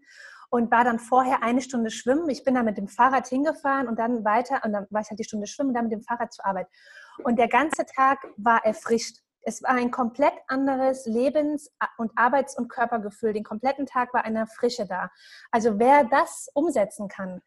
und 0.50 0.70
war 0.70 0.84
dann 0.84 1.00
vorher 1.00 1.42
eine 1.42 1.62
Stunde 1.62 1.90
schwimmen. 1.90 2.30
Ich 2.30 2.44
bin 2.44 2.54
dann 2.54 2.66
mit 2.66 2.78
dem 2.78 2.88
Fahrrad 2.88 3.28
hingefahren 3.28 3.88
und 3.88 3.98
dann 3.98 4.24
weiter. 4.24 4.62
Und 4.64 4.74
dann 4.74 4.86
war 4.92 5.02
ich 5.02 5.10
halt 5.10 5.20
die 5.20 5.24
Stunde 5.24 5.48
schwimmen 5.48 5.70
und 5.70 5.76
dann 5.76 5.86
mit 5.86 5.94
dem 5.94 6.04
Fahrrad 6.04 6.32
zur 6.32 6.46
Arbeit. 6.46 6.68
Und 7.24 7.38
der 7.38 7.48
ganze 7.48 7.86
Tag 7.86 8.20
war 8.38 8.64
erfrischt. 8.64 9.18
Es 9.42 9.64
war 9.64 9.72
ein 9.72 9.90
komplett 9.90 10.34
anderes 10.48 11.06
Lebens- 11.06 11.72
und 11.98 12.12
Arbeits- 12.16 12.58
und 12.58 12.70
Körpergefühl. 12.70 13.34
Den 13.34 13.44
kompletten 13.44 13.86
Tag 13.86 14.14
war 14.14 14.26
eine 14.26 14.46
Frische 14.46 14.86
da. 14.86 15.10
Also 15.52 15.80
wer 15.80 16.04
das 16.04 16.50
umsetzen 16.54 17.08
kann, 17.08 17.42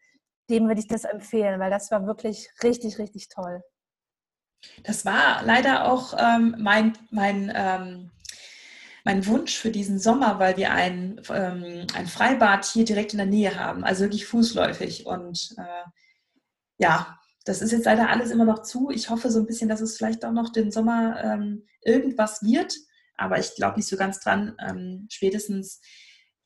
dem 0.49 0.67
würde 0.67 0.79
ich 0.79 0.87
das 0.87 1.03
empfehlen, 1.03 1.59
weil 1.59 1.71
das 1.71 1.91
war 1.91 2.05
wirklich 2.05 2.49
richtig, 2.63 2.99
richtig 2.99 3.29
toll. 3.29 3.61
Das 4.83 5.05
war 5.05 5.43
leider 5.43 5.91
auch 5.91 6.15
ähm, 6.17 6.55
mein, 6.57 6.93
mein, 7.11 7.51
ähm, 7.55 8.11
mein 9.03 9.25
Wunsch 9.27 9.55
für 9.55 9.71
diesen 9.71 9.99
Sommer, 9.99 10.39
weil 10.39 10.57
wir 10.57 10.71
ein, 10.71 11.21
ähm, 11.29 11.87
ein 11.93 12.07
Freibad 12.07 12.65
hier 12.65 12.85
direkt 12.85 13.13
in 13.13 13.17
der 13.17 13.27
Nähe 13.27 13.59
haben, 13.59 13.83
also 13.83 14.03
wirklich 14.03 14.25
fußläufig. 14.25 15.05
Und 15.05 15.55
äh, 15.57 15.89
ja, 16.77 17.17
das 17.45 17.61
ist 17.61 17.71
jetzt 17.71 17.85
leider 17.85 18.09
alles 18.09 18.31
immer 18.31 18.45
noch 18.45 18.63
zu. 18.63 18.89
Ich 18.89 19.09
hoffe 19.09 19.31
so 19.31 19.39
ein 19.39 19.45
bisschen, 19.45 19.69
dass 19.69 19.81
es 19.81 19.95
vielleicht 19.95 20.25
auch 20.25 20.33
noch 20.33 20.51
den 20.51 20.71
Sommer 20.71 21.23
ähm, 21.23 21.65
irgendwas 21.81 22.43
wird, 22.43 22.73
aber 23.15 23.39
ich 23.39 23.55
glaube 23.55 23.77
nicht 23.77 23.87
so 23.87 23.95
ganz 23.95 24.19
dran. 24.19 24.55
Ähm, 24.59 25.07
spätestens 25.09 25.81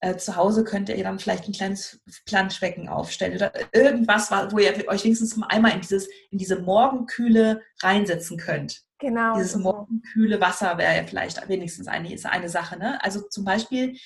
äh, 0.02 0.18
zu 0.18 0.36
Hause 0.36 0.64
könnt 0.64 0.90
ihr 0.90 1.04
dann 1.04 1.20
vielleicht 1.20 1.48
ein 1.48 1.54
kleines 1.54 2.02
Planschbecken 2.26 2.90
aufstellen 2.90 3.36
oder 3.36 3.54
irgendwas, 3.74 4.32
wo 4.32 4.58
ihr 4.58 4.88
euch 4.88 5.04
wenigstens 5.04 5.38
mal 5.38 5.48
einmal 5.48 5.74
in, 5.74 5.82
dieses, 5.82 6.08
in 6.32 6.40
diese 6.40 6.60
Morgenkühle 6.60 7.62
reinsetzen 7.82 8.38
könnt. 8.38 8.82
Genau. 8.98 9.36
Dieses 9.36 9.56
morgenkühle 9.56 10.42
Wasser 10.42 10.78
wäre 10.78 10.96
ja 10.96 11.04
vielleicht 11.06 11.48
wenigstens 11.48 11.88
eine, 11.88 12.14
ist 12.14 12.26
eine 12.26 12.50
Sache. 12.50 12.78
Ne? 12.78 13.04
Also 13.04 13.22
zum 13.30 13.46
Beispiel 13.46 13.98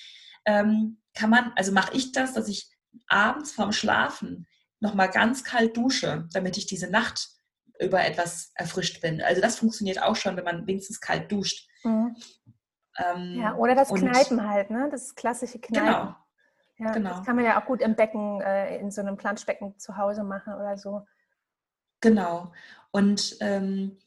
ähm, 0.45 0.99
kann 1.13 1.29
man, 1.29 1.53
also 1.55 1.71
mache 1.71 1.95
ich 1.95 2.11
das, 2.11 2.33
dass 2.33 2.47
ich 2.49 2.69
abends 3.07 3.53
vorm 3.53 3.71
Schlafen 3.71 4.47
nochmal 4.81 5.09
ganz 5.09 5.43
kalt 5.43 5.75
dusche, 5.77 6.27
damit 6.33 6.57
ich 6.57 6.65
diese 6.65 6.89
Nacht 6.89 7.29
über 7.79 8.05
etwas 8.05 8.51
erfrischt 8.55 9.01
bin. 9.01 9.21
Also 9.21 9.41
das 9.41 9.57
funktioniert 9.57 10.01
auch 10.01 10.15
schon, 10.15 10.35
wenn 10.37 10.45
man 10.45 10.67
wenigstens 10.67 10.99
kalt 10.99 11.31
duscht. 11.31 11.67
Mhm. 11.83 12.15
Ähm, 12.97 13.35
ja, 13.39 13.55
oder 13.55 13.75
das 13.75 13.93
Kneipen 13.93 14.47
halt, 14.47 14.69
ne? 14.69 14.87
Das 14.91 15.15
klassische 15.15 15.59
Kneipen. 15.59 15.87
Genau. 15.87 16.15
Ja, 16.77 16.91
genau. 16.91 17.09
Das 17.11 17.25
kann 17.25 17.35
man 17.35 17.45
ja 17.45 17.61
auch 17.61 17.65
gut 17.65 17.81
im 17.81 17.95
Becken, 17.95 18.41
äh, 18.41 18.77
in 18.77 18.91
so 18.91 19.01
einem 19.01 19.17
Planschbecken 19.17 19.77
zu 19.79 19.97
Hause 19.97 20.23
machen 20.23 20.53
oder 20.53 20.77
so. 20.77 21.05
Genau. 22.01 22.51
Und 22.91 23.37
ähm, 23.39 23.97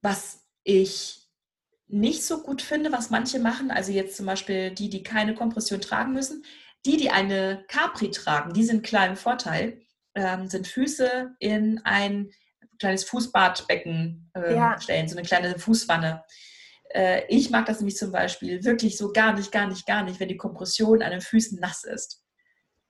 was 0.00 0.44
ich 0.62 1.28
nicht 1.86 2.24
so 2.24 2.42
gut 2.42 2.62
finde, 2.62 2.90
was 2.92 3.10
manche 3.10 3.38
machen, 3.38 3.70
also 3.70 3.92
jetzt 3.92 4.16
zum 4.16 4.26
Beispiel 4.26 4.70
die, 4.70 4.88
die 4.88 5.02
keine 5.02 5.34
Kompression 5.34 5.80
tragen 5.80 6.12
müssen, 6.12 6.44
die, 6.86 6.96
die 6.96 7.10
eine 7.10 7.64
Capri 7.68 8.10
tragen, 8.10 8.52
die 8.52 8.64
sind 8.64 8.82
klar 8.82 9.06
im 9.06 9.16
Vorteil, 9.16 9.80
ähm, 10.14 10.48
sind 10.48 10.66
Füße 10.66 11.34
in 11.38 11.80
ein 11.84 12.30
kleines 12.78 13.04
Fußbadbecken 13.04 14.30
äh, 14.34 14.54
ja. 14.54 14.80
stellen, 14.80 15.08
so 15.08 15.16
eine 15.16 15.26
kleine 15.26 15.58
Fußwanne. 15.58 16.24
Äh, 16.94 17.26
ich 17.28 17.50
mag 17.50 17.66
das 17.66 17.80
nämlich 17.80 17.96
zum 17.96 18.12
Beispiel 18.12 18.64
wirklich 18.64 18.96
so 18.96 19.12
gar 19.12 19.34
nicht, 19.34 19.52
gar 19.52 19.66
nicht, 19.66 19.86
gar 19.86 20.04
nicht, 20.04 20.20
wenn 20.20 20.28
die 20.28 20.36
Kompression 20.36 21.02
an 21.02 21.10
den 21.10 21.20
Füßen 21.20 21.58
nass 21.60 21.84
ist. 21.84 22.22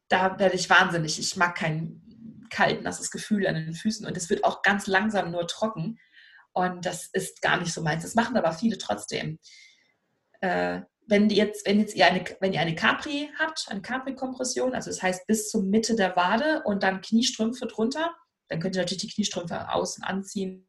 Da 0.08 0.38
werde 0.38 0.56
ich 0.56 0.70
wahnsinnig. 0.70 1.18
Ich 1.18 1.36
mag 1.36 1.56
kein 1.56 2.02
kalt, 2.50 2.82
nasses 2.82 3.10
Gefühl 3.10 3.46
an 3.46 3.54
den 3.54 3.74
Füßen 3.74 4.06
und 4.06 4.16
es 4.16 4.30
wird 4.30 4.44
auch 4.44 4.62
ganz 4.62 4.86
langsam 4.86 5.30
nur 5.30 5.46
trocken. 5.48 5.98
Und 6.52 6.86
das 6.86 7.06
ist 7.12 7.42
gar 7.42 7.58
nicht 7.58 7.72
so 7.72 7.82
meins. 7.82 8.02
Das 8.02 8.14
machen 8.14 8.36
aber 8.36 8.52
viele 8.52 8.78
trotzdem. 8.78 9.40
Äh, 10.40 10.82
wenn 11.06 11.28
jetzt, 11.30 11.66
wenn 11.66 11.80
jetzt 11.80 11.96
ihr 11.96 12.06
eine, 12.06 12.24
wenn 12.40 12.52
ihr 12.52 12.60
eine 12.60 12.74
Capri 12.74 13.30
habt, 13.38 13.66
eine 13.68 13.82
Capri-Kompression, 13.82 14.74
also 14.74 14.90
das 14.90 15.02
heißt 15.02 15.26
bis 15.26 15.50
zur 15.50 15.62
Mitte 15.62 15.96
der 15.96 16.16
Wade 16.16 16.62
und 16.64 16.82
dann 16.82 17.00
Kniestrümpfe 17.00 17.66
drunter, 17.66 18.14
dann 18.48 18.60
könnt 18.60 18.76
ihr 18.76 18.82
natürlich 18.82 19.02
die 19.02 19.12
Kniestrümpfe 19.12 19.70
außen 19.70 20.04
anziehen. 20.04 20.68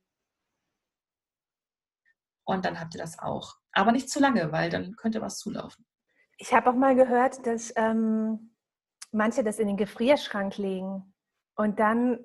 Und 2.45 2.65
dann 2.65 2.79
habt 2.79 2.95
ihr 2.95 3.01
das 3.01 3.19
auch. 3.19 3.55
Aber 3.71 3.91
nicht 3.91 4.09
zu 4.09 4.19
lange, 4.19 4.51
weil 4.51 4.69
dann 4.69 4.95
könnte 4.95 5.21
was 5.21 5.37
zulaufen. 5.39 5.85
Ich 6.37 6.53
habe 6.53 6.69
auch 6.69 6.75
mal 6.75 6.95
gehört, 6.95 7.45
dass 7.45 7.73
ähm, 7.75 8.55
manche 9.11 9.43
das 9.43 9.59
in 9.59 9.67
den 9.67 9.77
Gefrierschrank 9.77 10.57
legen 10.57 11.13
und 11.55 11.79
dann, 11.79 12.19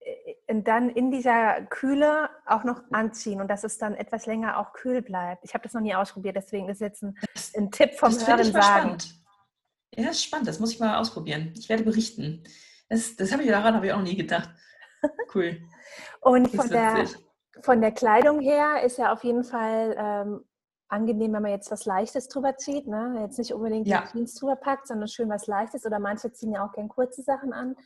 äh, 0.00 0.34
und 0.48 0.68
dann 0.68 0.90
in 0.90 1.10
dieser 1.10 1.62
Kühle 1.62 2.30
auch 2.46 2.64
noch 2.64 2.82
anziehen 2.92 3.40
und 3.40 3.48
dass 3.48 3.64
es 3.64 3.78
dann 3.78 3.94
etwas 3.94 4.26
länger 4.26 4.58
auch 4.58 4.72
kühl 4.72 5.02
bleibt. 5.02 5.44
Ich 5.44 5.54
habe 5.54 5.64
das 5.64 5.72
noch 5.72 5.80
nie 5.80 5.94
ausprobiert, 5.94 6.36
deswegen 6.36 6.68
ist 6.68 6.80
jetzt 6.80 7.02
ein, 7.02 7.18
ein 7.56 7.70
Tipp 7.70 7.94
vom 7.94 8.12
das 8.12 8.26
Hören 8.28 8.44
sagen. 8.44 8.62
Spannend. 8.62 9.14
Ja, 9.94 10.04
das 10.04 10.16
ist 10.16 10.24
spannend, 10.24 10.48
das 10.48 10.60
muss 10.60 10.72
ich 10.72 10.80
mal 10.80 10.98
ausprobieren. 10.98 11.52
Ich 11.56 11.68
werde 11.68 11.82
berichten. 11.82 12.44
Das, 12.88 13.16
das 13.16 13.32
habe 13.32 13.42
ich 13.42 13.48
daran 13.48 13.74
habe 13.74 13.86
ich 13.86 13.92
auch 13.92 14.02
nie 14.02 14.16
gedacht. 14.16 14.50
Cool. 15.34 15.60
und 16.20 16.48
von 16.54 16.68
der, 16.68 17.06
von 17.62 17.80
der 17.80 17.92
Kleidung 17.92 18.40
her 18.40 18.82
ist 18.84 18.98
ja 18.98 19.12
auf 19.12 19.24
jeden 19.24 19.44
Fall 19.44 19.94
ähm, 19.98 20.44
angenehm, 20.88 21.32
wenn 21.32 21.42
man 21.42 21.50
jetzt 21.50 21.70
was 21.70 21.84
Leichtes 21.84 22.28
drüber 22.28 22.56
zieht. 22.56 22.86
Ne? 22.86 23.18
Jetzt 23.22 23.38
nicht 23.38 23.52
unbedingt 23.52 23.86
ja. 23.86 24.04
Jeans 24.10 24.34
drüber 24.34 24.56
packt, 24.56 24.86
sondern 24.86 25.08
schön 25.08 25.28
was 25.28 25.46
Leichtes. 25.46 25.84
Oder 25.84 25.98
manche 25.98 26.32
ziehen 26.32 26.52
ja 26.52 26.64
auch 26.64 26.72
gern 26.72 26.88
kurze 26.88 27.22
Sachen 27.22 27.52
an. 27.52 27.76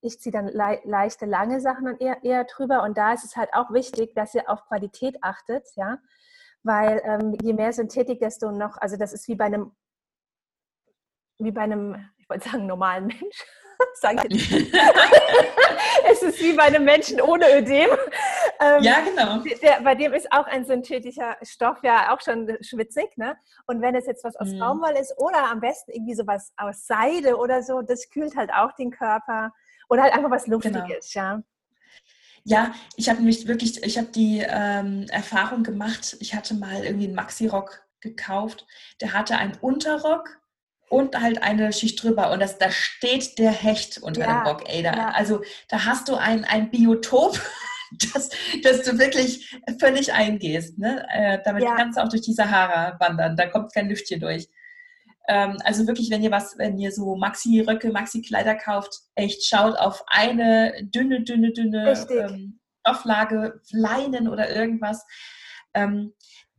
Ich 0.00 0.20
ziehe 0.20 0.32
dann 0.32 0.48
le 0.48 0.80
leichte, 0.84 1.26
lange 1.26 1.60
Sachen 1.60 1.86
dann 1.86 1.98
eher, 1.98 2.22
eher 2.22 2.44
drüber. 2.44 2.82
Und 2.82 2.96
da 2.96 3.12
ist 3.12 3.24
es 3.24 3.36
halt 3.36 3.52
auch 3.52 3.72
wichtig, 3.72 4.14
dass 4.14 4.34
ihr 4.34 4.48
auf 4.48 4.66
Qualität 4.66 5.18
achtet, 5.22 5.66
ja. 5.74 5.98
Weil 6.62 7.00
ähm, 7.04 7.36
je 7.42 7.52
mehr 7.52 7.72
Synthetik, 7.72 8.20
desto 8.20 8.50
noch, 8.50 8.76
also 8.78 8.96
das 8.96 9.12
ist 9.12 9.28
wie 9.28 9.36
bei 9.36 9.44
einem, 9.44 9.72
wie 11.38 11.52
bei 11.52 11.62
einem, 11.62 12.10
ich 12.18 12.28
wollte 12.28 12.48
sagen, 12.48 12.66
normalen 12.66 13.06
Mensch. 13.06 13.44
Sag 13.94 14.24
ich 14.32 14.72
es 16.10 16.22
ist 16.22 16.40
wie 16.40 16.52
bei 16.52 16.64
einem 16.64 16.84
Menschen 16.84 17.20
ohne 17.20 17.58
Ödem. 17.58 17.90
Ähm, 18.60 18.82
ja, 18.82 19.00
genau. 19.00 19.42
Der, 19.62 19.80
bei 19.82 19.94
dem 19.94 20.12
ist 20.12 20.30
auch 20.32 20.46
ein 20.46 20.64
synthetischer 20.64 21.36
Stoff 21.42 21.78
ja 21.82 22.14
auch 22.14 22.20
schon 22.20 22.56
schwitzig. 22.60 23.16
Ne? 23.16 23.36
Und 23.66 23.82
wenn 23.82 23.94
es 23.94 24.06
jetzt 24.06 24.24
was 24.24 24.36
aus 24.36 24.48
mhm. 24.48 24.58
Baumwolle 24.58 25.00
ist 25.00 25.14
oder 25.18 25.50
am 25.50 25.60
besten 25.60 25.92
irgendwie 25.92 26.14
sowas 26.14 26.52
aus 26.56 26.86
Seide 26.86 27.36
oder 27.36 27.62
so, 27.62 27.82
das 27.82 28.10
kühlt 28.10 28.36
halt 28.36 28.52
auch 28.52 28.72
den 28.72 28.90
Körper. 28.90 29.52
Oder 29.88 30.02
halt 30.02 30.14
einfach 30.14 30.30
was 30.30 30.46
Luftiges, 30.46 31.12
genau. 31.12 31.26
ja. 31.26 31.42
Ja, 32.48 32.74
ich 32.94 33.08
habe 33.08 33.18
nämlich 33.18 33.48
wirklich, 33.48 33.82
ich 33.82 33.98
habe 33.98 34.06
die 34.06 34.40
ähm, 34.46 35.06
Erfahrung 35.10 35.64
gemacht, 35.64 36.16
ich 36.20 36.32
hatte 36.32 36.54
mal 36.54 36.84
irgendwie 36.84 37.06
einen 37.06 37.16
Maxi-Rock 37.16 37.84
gekauft, 38.00 38.66
der 39.00 39.14
hatte 39.14 39.36
einen 39.36 39.56
Unterrock 39.60 40.40
und 40.88 41.20
halt 41.20 41.42
eine 41.42 41.72
Schicht 41.72 42.00
drüber 42.00 42.30
und 42.30 42.38
das, 42.38 42.58
da 42.58 42.70
steht 42.70 43.40
der 43.40 43.50
Hecht 43.50 43.98
unter 43.98 44.20
ja, 44.20 44.26
dem 44.26 44.46
Rock, 44.46 44.68
ey. 44.68 44.82
Da, 44.84 44.92
ja. 44.92 45.08
Also 45.10 45.42
da 45.68 45.86
hast 45.86 46.08
du 46.08 46.14
ein, 46.14 46.44
ein 46.44 46.70
Biotop, 46.70 47.40
das, 48.14 48.30
dass 48.62 48.82
du 48.82 48.98
wirklich 48.98 49.56
völlig 49.78 50.12
eingehst. 50.12 50.78
Ne? 50.78 51.06
Äh, 51.10 51.38
damit 51.44 51.62
ja. 51.62 51.76
kannst 51.76 51.98
du 51.98 52.02
auch 52.02 52.08
durch 52.08 52.22
die 52.22 52.34
Sahara 52.34 52.98
wandern, 53.00 53.36
da 53.36 53.46
kommt 53.46 53.72
kein 53.72 53.88
Lüftchen 53.88 54.20
durch. 54.20 54.48
Ähm, 55.28 55.58
also 55.64 55.86
wirklich, 55.86 56.10
wenn 56.10 56.22
ihr 56.22 56.30
was, 56.30 56.56
wenn 56.58 56.78
ihr 56.78 56.92
so 56.92 57.16
Maxi-Röcke, 57.16 57.90
Maxi-Kleider 57.90 58.54
kauft, 58.54 59.00
echt 59.14 59.44
schaut 59.44 59.76
auf 59.76 60.04
eine 60.06 60.72
dünne, 60.82 61.22
dünne, 61.22 61.52
dünne 61.52 61.94
ähm, 62.10 62.60
Stofflage, 62.80 63.60
Leinen 63.72 64.28
oder 64.28 64.54
irgendwas. 64.54 65.04
Ähm, 65.74 66.14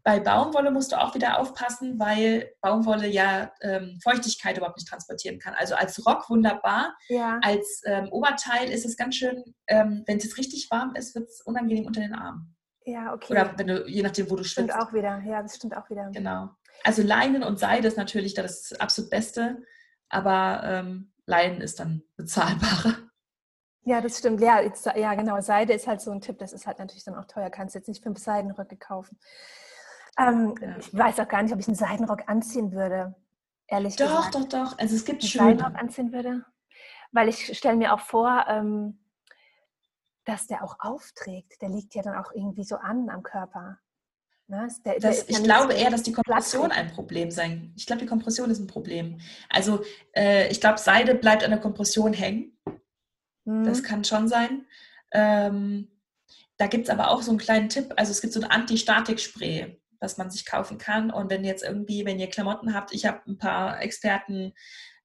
bei 0.07 0.21
Baumwolle 0.21 0.71
musst 0.71 0.93
du 0.93 1.01
auch 1.01 1.15
wieder 1.15 1.37
aufpassen, 1.37 1.99
weil 1.99 2.49
Baumwolle 2.61 3.09
ja 3.09 3.51
ähm, 3.59 3.99
Feuchtigkeit 4.01 4.55
überhaupt 4.55 4.77
nicht 4.77 4.87
transportieren 4.87 5.37
kann. 5.37 5.53
Also 5.53 5.75
als 5.75 6.07
Rock 6.07 6.29
wunderbar. 6.29 6.95
Ja. 7.09 7.41
Als 7.43 7.81
ähm, 7.83 8.07
Oberteil 8.11 8.69
ist 8.69 8.85
es 8.85 8.95
ganz 8.95 9.17
schön, 9.17 9.43
ähm, 9.67 10.05
wenn 10.07 10.15
es 10.15 10.23
jetzt 10.23 10.37
richtig 10.37 10.71
warm 10.71 10.95
ist, 10.95 11.13
wird 11.13 11.27
es 11.27 11.41
unangenehm 11.41 11.85
unter 11.85 11.99
den 11.99 12.13
Armen. 12.13 12.55
Ja, 12.85 13.13
okay. 13.13 13.33
Oder 13.33 13.57
wenn 13.57 13.67
du, 13.67 13.85
je 13.85 14.01
nachdem, 14.01 14.31
wo 14.31 14.37
du 14.37 14.45
schwitzt. 14.45 14.69
Stimmt 14.69 14.81
auch 14.81 14.93
wieder, 14.93 15.21
ja, 15.25 15.41
das 15.41 15.57
stimmt 15.57 15.75
auch 15.75 15.89
wieder. 15.89 16.09
Genau. 16.13 16.51
Also 16.85 17.01
Leinen 17.01 17.43
und 17.43 17.59
Seide 17.59 17.89
ist 17.89 17.97
natürlich 17.97 18.33
das 18.33 18.71
absolut 18.79 19.09
Beste, 19.11 19.61
aber 20.07 20.61
ähm, 20.63 21.11
Leinen 21.25 21.59
ist 21.59 21.81
dann 21.81 22.01
bezahlbarer. 22.15 22.95
Ja, 23.83 23.99
das 23.99 24.19
stimmt. 24.19 24.39
Ja, 24.39 24.61
jetzt, 24.61 24.85
ja, 24.85 25.15
genau. 25.15 25.41
Seide 25.41 25.73
ist 25.73 25.85
halt 25.85 25.99
so 25.99 26.11
ein 26.11 26.21
Tipp. 26.21 26.37
Das 26.39 26.53
ist 26.53 26.65
halt 26.65 26.79
natürlich 26.79 27.03
dann 27.03 27.15
auch 27.15 27.25
teuer. 27.25 27.49
Kannst 27.49 27.75
jetzt 27.75 27.89
nicht 27.89 28.03
fünf 28.03 28.19
Seidenröcke 28.19 28.77
kaufen. 28.77 29.17
Ähm, 30.17 30.55
ja. 30.61 30.77
Ich 30.77 30.97
weiß 30.97 31.19
auch 31.19 31.27
gar 31.27 31.43
nicht, 31.43 31.53
ob 31.53 31.59
ich 31.59 31.67
einen 31.67 31.75
Seidenrock 31.75 32.27
anziehen 32.27 32.71
würde. 32.71 33.15
Ehrlich 33.67 33.95
doch, 33.95 34.07
gesagt. 34.07 34.35
Doch, 34.35 34.41
doch, 34.41 34.49
doch. 34.49 34.79
Also 34.79 34.95
es 34.95 35.05
gibt 35.05 35.21
einen 35.21 35.31
Seidenrock 35.31 35.75
anziehen 35.75 36.11
würde. 36.11 36.45
Weil 37.11 37.29
ich 37.29 37.57
stelle 37.57 37.77
mir 37.77 37.93
auch 37.93 37.99
vor, 37.99 38.45
ähm, 38.47 38.99
dass 40.25 40.47
der 40.47 40.63
auch 40.63 40.75
aufträgt. 40.79 41.61
Der 41.61 41.69
liegt 41.69 41.95
ja 41.95 42.01
dann 42.01 42.15
auch 42.15 42.31
irgendwie 42.33 42.63
so 42.63 42.75
an 42.75 43.09
am 43.09 43.23
Körper. 43.23 43.79
Ne? 44.47 44.67
Der, 44.85 44.99
das, 44.99 45.27
ich 45.27 45.43
glaube 45.43 45.73
eher, 45.73 45.89
dass 45.89 46.03
die 46.03 46.13
Kompression 46.13 46.71
ein 46.71 46.91
Problem 46.91 47.31
sein. 47.31 47.73
Ich 47.75 47.85
glaube, 47.85 48.01
die 48.01 48.07
Kompression 48.07 48.49
ist 48.49 48.59
ein 48.59 48.67
Problem. 48.67 49.19
Also 49.49 49.83
äh, 50.15 50.49
ich 50.49 50.61
glaube, 50.61 50.77
Seide 50.77 51.15
bleibt 51.15 51.43
an 51.43 51.51
der 51.51 51.59
Kompression 51.59 52.13
hängen. 52.13 52.57
Mhm. 53.43 53.65
Das 53.65 53.83
kann 53.83 54.05
schon 54.05 54.27
sein. 54.27 54.65
Ähm, 55.11 55.89
da 56.57 56.67
gibt 56.67 56.85
es 56.85 56.89
aber 56.89 57.11
auch 57.11 57.21
so 57.21 57.31
einen 57.31 57.39
kleinen 57.39 57.69
Tipp. 57.69 57.93
Also 57.97 58.11
es 58.11 58.21
gibt 58.21 58.33
so 58.33 58.41
ein 58.41 58.49
Anti-Statik-Spray, 58.49 59.81
was 59.99 60.17
man 60.17 60.29
sich 60.29 60.45
kaufen 60.45 60.77
kann. 60.77 61.11
Und 61.11 61.29
wenn 61.29 61.43
jetzt 61.43 61.63
irgendwie, 61.63 62.05
wenn 62.05 62.19
ihr 62.19 62.29
Klamotten 62.29 62.73
habt, 62.73 62.93
ich 62.93 63.05
habe 63.05 63.21
ein 63.27 63.37
paar 63.37 63.81
Experten, 63.81 64.53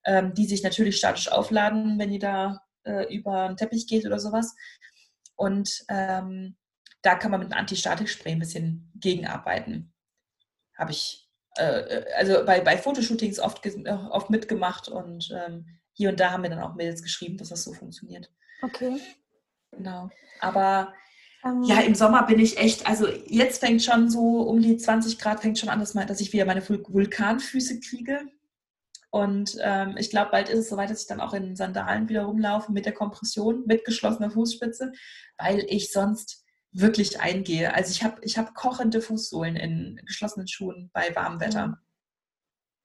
ähm, 0.05 0.35
die 0.35 0.47
sich 0.47 0.63
natürlich 0.63 0.97
statisch 0.97 1.31
aufladen, 1.31 1.99
wenn 1.99 2.13
ihr 2.13 2.19
da 2.19 2.63
äh, 2.85 3.15
über 3.15 3.45
einen 3.45 3.57
Teppich 3.57 3.87
geht 3.87 4.07
oder 4.07 4.19
sowas. 4.19 4.55
Und 5.37 5.85
ähm, 5.89 6.57
da 7.03 7.15
kann 7.17 7.31
man 7.31 7.41
mit 7.41 7.53
einem 7.53 7.61
Anti-Statik-Spray 7.61 8.33
ein 8.33 8.39
bisschen 8.39 8.91
gegenarbeiten. 8.95 9.93
Habe 10.77 10.93
ich, 10.93 11.29
äh, 11.59 11.81
äh, 11.81 12.13
also 12.15 12.45
bei, 12.45 12.61
bei 12.61 12.79
Fotoshootings 12.79 13.41
oft, 13.41 13.67
oft 13.87 14.31
mitgemacht 14.31 14.89
und 14.89 15.31
ähm, 15.33 15.67
hier 15.93 16.09
und 16.09 16.21
da 16.21 16.31
haben 16.31 16.43
wir 16.43 16.51
dann 16.51 16.63
auch 16.63 16.75
Mails 16.75 17.03
geschrieben, 17.03 17.37
dass 17.37 17.51
das 17.51 17.65
so 17.65 17.73
funktioniert. 17.73 18.31
Okay. 18.63 19.01
Genau. 19.73 20.11
Aber. 20.41 20.95
Ja, 21.65 21.81
im 21.81 21.95
Sommer 21.95 22.25
bin 22.25 22.39
ich 22.39 22.59
echt, 22.59 22.87
also 22.87 23.09
jetzt 23.27 23.59
fängt 23.59 23.83
schon 23.83 24.09
so 24.09 24.43
um 24.43 24.61
die 24.61 24.77
20 24.77 25.19
Grad 25.19 25.41
fängt 25.41 25.59
schon 25.59 25.69
an, 25.69 25.81
dass, 25.81 25.93
dass 25.93 26.21
ich 26.21 26.33
wieder 26.33 26.45
meine 26.45 26.67
Vulkanfüße 26.69 27.81
kriege. 27.81 28.21
Und 29.11 29.59
ähm, 29.61 29.97
ich 29.99 30.09
glaube, 30.11 30.31
bald 30.31 30.49
ist 30.49 30.59
es 30.61 30.69
soweit, 30.69 30.89
dass 30.89 31.03
ich 31.03 31.09
dann 31.09 31.21
auch 31.21 31.35
in 31.35 31.57
Sandalen 31.57 32.09
wieder 32.09 32.23
rumlaufe 32.23 32.73
mit 32.73 32.87
der 32.87 32.95
Kompression, 32.95 33.65
mit 33.67 33.85
geschlossener 33.85 34.31
Fußspitze, 34.31 34.93
weil 35.37 35.67
ich 35.69 35.93
sonst 35.93 36.45
wirklich 36.71 37.21
eingehe. 37.21 37.75
Also 37.75 37.91
ich 37.91 38.03
habe 38.05 38.21
ich 38.23 38.39
hab 38.39 38.55
kochende 38.55 39.03
Fußsohlen 39.03 39.57
in 39.57 40.01
geschlossenen 40.07 40.49
Schuhen 40.49 40.91
bei 40.95 41.15
warmem 41.15 41.41
Wetter. 41.41 41.67
Mhm. 41.67 41.77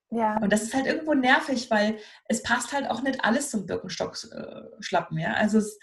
Ja. 0.10 0.38
Und 0.38 0.52
das 0.52 0.64
ist 0.64 0.74
halt 0.74 0.86
irgendwo 0.86 1.14
nervig, 1.14 1.70
weil 1.70 1.98
es 2.26 2.44
passt 2.44 2.74
halt 2.74 2.90
auch 2.90 3.02
nicht 3.04 3.24
alles 3.24 3.50
zum 3.50 3.66
Birkenstock-Schlappen. 3.66 5.18
Äh, 5.18 5.22
ja? 5.22 5.34
Also 5.34 5.60
es, 5.60 5.80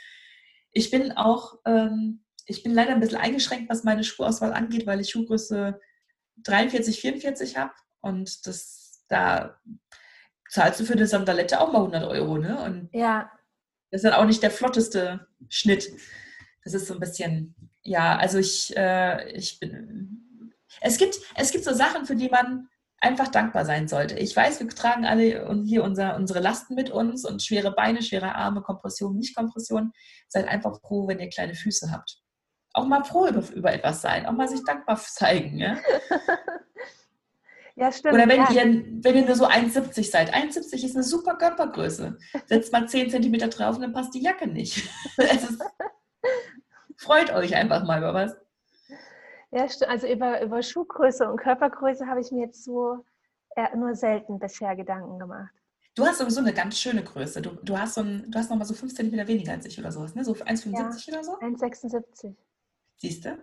ich 0.73 0.91
bin 0.91 1.13
auch, 1.13 1.59
ähm, 1.67 2.24
ich 2.47 2.63
bin 2.63 2.75
leider 2.75 2.93
ein 2.93 3.01
bisschen 3.01 3.19
eingeschränkt, 3.19 3.71
was 3.71 3.85
meine 3.85 4.05
Schuhauswahl 4.05 4.53
angeht, 4.53 4.87
weil 4.87 5.01
ich 5.01 5.11
Schuhgröße 5.11 5.81
43, 6.45 7.01
44 7.01 7.57
habe 7.57 7.73
und 8.01 8.47
das 8.47 9.05
da 9.09 9.61
zahlst 10.49 10.81
du 10.81 10.85
für 10.85 10.95
eine 10.95 11.07
Sandalette 11.07 11.61
auch 11.61 11.73
mal 11.73 11.79
100 11.79 12.05
Euro, 12.05 12.39
ne? 12.39 12.63
Und 12.63 12.89
ja. 12.93 13.31
das 13.91 14.03
ist 14.03 14.05
dann 14.05 14.19
auch 14.19 14.25
nicht 14.25 14.43
der 14.43 14.51
flotteste 14.51 15.27
Schnitt. 15.49 15.91
Das 16.65 16.73
ist 16.73 16.87
so 16.87 16.95
ein 16.95 17.01
bisschen 17.01 17.55
ja, 17.85 18.17
also 18.17 18.39
ich, 18.39 18.77
äh, 18.77 19.31
ich 19.33 19.61
bin. 19.61 20.53
Es 20.81 20.99
gibt, 20.99 21.17
es 21.37 21.53
gibt 21.53 21.65
so 21.65 21.73
Sachen, 21.73 22.05
für 22.07 22.17
die 22.17 22.29
man 22.29 22.69
einfach 22.99 23.29
dankbar 23.29 23.65
sein 23.65 23.87
sollte. 23.87 24.19
Ich 24.19 24.35
weiß, 24.35 24.61
wir 24.61 24.69
tragen 24.69 25.05
alle 25.05 25.47
hier 25.65 25.85
unser, 25.85 26.17
unsere 26.17 26.41
Lasten 26.41 26.75
mit 26.75 26.91
uns 26.91 27.25
und 27.25 27.43
schwere 27.43 27.73
Beine, 27.73 28.03
schwere 28.03 28.35
Arme, 28.35 28.63
Kompression, 28.63 29.17
nicht 29.17 29.37
Kompression. 29.37 29.93
Seid 30.29 30.49
einfach 30.49 30.81
froh, 30.81 31.07
wenn 31.07 31.21
ihr 31.21 31.29
kleine 31.29 31.55
Füße 31.55 31.93
habt. 31.93 32.23
Auch 32.75 32.87
mal 32.87 33.03
froh 33.05 33.27
über, 33.27 33.43
über 33.55 33.73
etwas 33.73 34.03
sein, 34.03 34.27
auch 34.27 34.33
mal 34.33 34.49
sich 34.49 34.63
dankbar 34.65 34.97
zeigen. 35.03 35.59
Ja? 35.59 35.79
Ja, 37.77 37.91
stimmt. 37.91 38.15
Oder 38.15 38.29
wenn, 38.29 38.43
ja. 38.43 38.51
ihr, 38.51 38.85
wenn 39.03 39.17
ihr 39.17 39.25
nur 39.25 39.35
so 39.35 39.47
1,70 39.47 40.11
seid. 40.11 40.33
1,70 40.33 40.85
ist 40.85 40.95
eine 40.95 41.03
super 41.03 41.35
Körpergröße. 41.35 42.17
Setzt 42.47 42.73
mal 42.73 42.89
10 42.89 43.11
cm 43.11 43.51
drauf 43.51 43.77
und 43.77 43.83
dann 43.83 43.93
passt 43.93 44.15
die 44.15 44.23
Jacke 44.23 44.47
nicht. 44.47 44.89
Ist, 45.19 45.59
freut 46.97 47.33
euch 47.33 47.55
einfach 47.57 47.85
mal 47.85 47.99
über 47.99 48.15
was. 48.15 48.37
Ja, 49.51 49.69
stimmt. 49.69 49.91
Also 49.91 50.07
über, 50.07 50.41
über 50.43 50.63
Schuhgröße 50.63 51.29
und 51.29 51.37
Körpergröße 51.39 52.07
habe 52.07 52.21
ich 52.21 52.31
mir 52.31 52.47
jetzt 52.47 52.65
so 52.65 53.05
nur 53.77 53.95
selten 53.95 54.39
bisher 54.39 54.75
Gedanken 54.75 55.19
gemacht. 55.19 55.53
Du 55.95 56.05
hast 56.05 56.19
sowieso 56.19 56.41
eine 56.41 56.53
ganz 56.53 56.77
schöne 56.77 57.05
Größe. 57.05 57.41
Du, 57.41 57.51
du 57.63 57.79
hast 57.79 57.95
so 57.95 58.01
ein, 58.01 58.29
du 58.29 58.37
hast 58.37 58.51
noch 58.51 58.57
mal 58.57 58.65
so 58.65 58.75
5 58.75 58.93
cm 58.95 59.29
weniger 59.29 59.53
als 59.53 59.65
ich 59.65 59.79
oder 59.79 59.93
sowas, 59.93 60.15
ne? 60.17 60.25
So 60.25 60.33
1,75 60.33 60.73
ja, 60.73 61.15
oder 61.15 61.25
so? 61.25 61.39
1,76. 61.39 62.35
Siehst 62.97 63.25
du? 63.25 63.43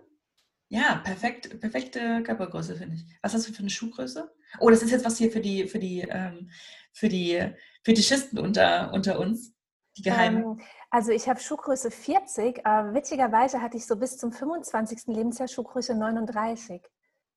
Ja, 0.68 1.02
perfekt, 1.04 1.60
perfekte 1.60 2.22
Körpergröße, 2.22 2.76
finde 2.76 2.96
ich. 2.96 3.04
Was 3.20 3.34
hast 3.34 3.46
du 3.46 3.52
für 3.52 3.60
eine 3.60 3.70
Schuhgröße? 3.70 4.32
Oh, 4.58 4.70
das 4.70 4.82
ist 4.82 4.90
jetzt 4.90 5.04
was 5.04 5.18
hier 5.18 5.30
für 5.30 5.40
die, 5.40 5.66
für 5.68 5.78
die, 5.78 6.00
ähm, 6.00 6.50
für 6.94 7.08
die 7.08 7.54
Fetischisten 7.84 8.38
unter, 8.38 8.90
unter 8.94 9.18
uns, 9.18 9.54
die 9.98 10.02
Geheimen. 10.02 10.42
Ähm, 10.42 10.60
also 10.90 11.12
ich 11.12 11.28
habe 11.28 11.40
Schuhgröße 11.40 11.90
40, 11.90 12.64
aber 12.64 12.94
witzigerweise 12.94 13.60
hatte 13.60 13.76
ich 13.76 13.86
so 13.86 13.96
bis 13.96 14.16
zum 14.16 14.32
25. 14.32 15.08
Lebensjahr 15.08 15.48
Schuhgröße 15.48 15.94
39. 15.94 16.82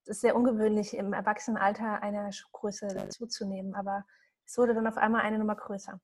Das 0.06 0.18
ist 0.18 0.22
sehr 0.22 0.36
ungewöhnlich, 0.36 0.96
im 0.96 1.12
Erwachsenenalter 1.14 2.02
eine 2.02 2.32
Schuhgröße 2.32 3.10
zuzunehmen, 3.10 3.76
aber 3.76 4.06
es 4.46 4.58
wurde 4.58 4.74
dann 4.74 4.88
auf 4.88 4.98
einmal 4.98 5.22
eine 5.22 5.40
Nummer 5.40 5.56
größer. 5.56 6.00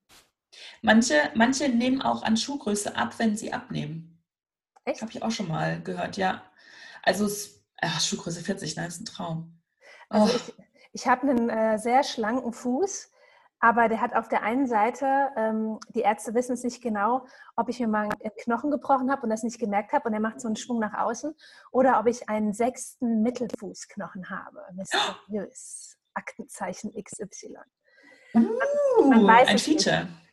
Manche, 0.81 1.15
manche 1.35 1.69
nehmen 1.69 2.01
auch 2.01 2.23
an 2.23 2.35
Schuhgröße 2.35 2.95
ab, 2.95 3.17
wenn 3.19 3.37
sie 3.37 3.53
abnehmen. 3.53 4.10
Echt? 4.85 5.01
Habe 5.01 5.11
ich 5.11 5.21
auch 5.23 5.31
schon 5.31 5.47
mal 5.47 5.81
gehört, 5.81 6.17
ja. 6.17 6.43
Also 7.03 7.25
es, 7.25 7.63
ach, 7.81 8.01
Schuhgröße 8.01 8.41
40, 8.41 8.75
nein, 8.75 8.87
ist 8.87 9.01
ein 9.01 9.05
Traum. 9.05 9.61
Oh. 10.09 10.15
Also 10.15 10.35
ich, 10.35 10.53
ich 10.93 11.07
habe 11.07 11.29
einen 11.29 11.49
äh, 11.49 11.77
sehr 11.77 12.03
schlanken 12.03 12.53
Fuß 12.53 13.11
aber 13.63 13.87
der 13.89 14.01
hat 14.01 14.15
auf 14.15 14.27
der 14.27 14.41
einen 14.41 14.65
Seite, 14.65 15.29
ähm, 15.37 15.79
die 15.89 16.01
Ärzte 16.01 16.33
wissen 16.33 16.53
es 16.53 16.63
nicht 16.63 16.81
genau, 16.81 17.27
ob 17.55 17.69
ich 17.69 17.79
mir 17.79 17.87
mal 17.87 18.09
einen 18.09 18.35
Knochen 18.41 18.71
gebrochen 18.71 19.11
habe 19.11 19.21
und 19.21 19.29
das 19.29 19.43
nicht 19.43 19.59
gemerkt 19.59 19.93
habe 19.93 20.09
und 20.09 20.15
er 20.15 20.19
macht 20.19 20.41
so 20.41 20.47
einen 20.47 20.55
Schwung 20.55 20.79
nach 20.79 20.95
außen 20.95 21.35
oder 21.71 21.99
ob 21.99 22.07
ich 22.07 22.27
einen 22.27 22.53
sechsten 22.53 23.21
Mittelfußknochen 23.21 24.31
habe. 24.31 24.61
Mysteriös. 24.73 25.95
Aktenzeichen 26.13 26.91
XY. 26.91 27.55
Man, 28.33 28.49
man 29.09 29.27
weiß 29.27 29.47
ein 29.49 29.59
Feature. 29.59 30.05
Nicht. 30.05 30.30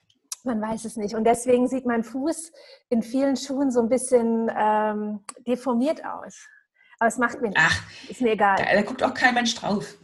Man 0.49 0.63
weiß 0.63 0.87
es 0.87 0.97
nicht. 0.97 1.15
Und 1.15 1.25
deswegen 1.25 1.69
sieht 1.69 1.85
mein 1.85 2.03
Fuß 2.03 2.53
in 2.89 3.03
vielen 3.03 3.37
Schuhen 3.37 3.71
so 3.71 3.81
ein 3.81 3.91
bisschen 3.91 4.51
ähm, 4.57 5.23
deformiert 5.47 6.03
aus. 6.07 6.49
Aber 6.99 7.09
es 7.09 7.19
macht 7.19 7.43
mir 7.43 7.51
nichts. 7.51 7.63
Ach, 7.63 8.11
ist 8.11 8.23
mir 8.23 8.33
egal. 8.33 8.57
Da, 8.57 8.65
da 8.65 8.83
guckt 8.83 9.03
auch 9.03 9.13
kein 9.13 9.35
Mensch 9.35 9.55
drauf. 9.55 9.99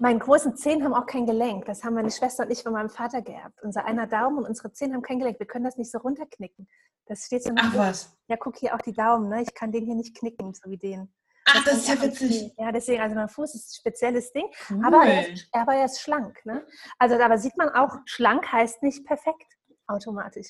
Meine 0.00 0.18
großen 0.18 0.56
Zehen 0.56 0.82
haben 0.82 0.94
auch 0.94 1.06
kein 1.06 1.26
Gelenk. 1.26 1.64
Das 1.66 1.84
haben 1.84 1.94
meine 1.94 2.10
Schwester 2.10 2.42
und 2.42 2.50
ich 2.50 2.64
von 2.64 2.72
meinem 2.72 2.90
Vater 2.90 3.22
geerbt. 3.22 3.62
Unser 3.62 3.84
einer 3.84 4.08
Daumen 4.08 4.38
und 4.38 4.46
unsere 4.46 4.72
Zehen 4.72 4.92
haben 4.92 5.02
kein 5.02 5.20
Gelenk. 5.20 5.38
Wir 5.38 5.46
können 5.46 5.64
das 5.64 5.76
nicht 5.76 5.92
so 5.92 5.98
runterknicken. 5.98 6.68
Das 7.06 7.26
steht 7.26 7.44
so. 7.44 7.52
Ach 7.56 7.76
was. 7.76 8.18
Ja, 8.26 8.36
guck 8.36 8.56
hier 8.56 8.74
auch 8.74 8.82
die 8.82 8.92
Daumen. 8.92 9.28
Ne? 9.28 9.42
Ich 9.42 9.54
kann 9.54 9.70
den 9.70 9.84
hier 9.84 9.94
nicht 9.94 10.16
knicken, 10.16 10.52
so 10.54 10.68
wie 10.68 10.76
den. 10.76 11.14
Ach, 11.44 11.54
das, 11.62 11.64
das 11.64 11.76
ist 11.76 11.88
ja 11.88 12.02
witzig. 12.02 12.54
Ja, 12.58 12.72
deswegen, 12.72 13.00
also 13.00 13.14
mein 13.14 13.28
Fuß 13.28 13.54
ist 13.54 13.70
ein 13.70 13.74
spezielles 13.76 14.32
Ding. 14.32 14.50
Cool. 14.68 14.84
Aber, 14.84 15.04
er 15.04 15.28
ist, 15.32 15.48
aber 15.52 15.74
er 15.74 15.84
ist 15.84 16.00
schlank. 16.00 16.44
Ne? 16.44 16.66
Also, 16.98 17.14
aber 17.14 17.38
sieht 17.38 17.56
man 17.56 17.68
auch, 17.70 17.96
schlank 18.04 18.50
heißt 18.50 18.82
nicht 18.82 19.06
perfekt 19.06 19.57
automatisch. 19.88 20.48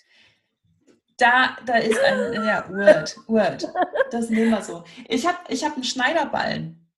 Da, 1.16 1.56
da 1.66 1.78
ist 1.78 1.98
ein, 1.98 2.32
ja, 2.44 2.68
Word, 2.68 3.16
Word. 3.26 3.68
Das 4.10 4.30
nehmen 4.30 4.50
wir 4.50 4.62
so. 4.62 4.84
Ich 5.08 5.26
habe 5.26 5.38
ich 5.48 5.64
hab 5.64 5.74
einen 5.74 5.84
Schneiderballen. 5.84 6.88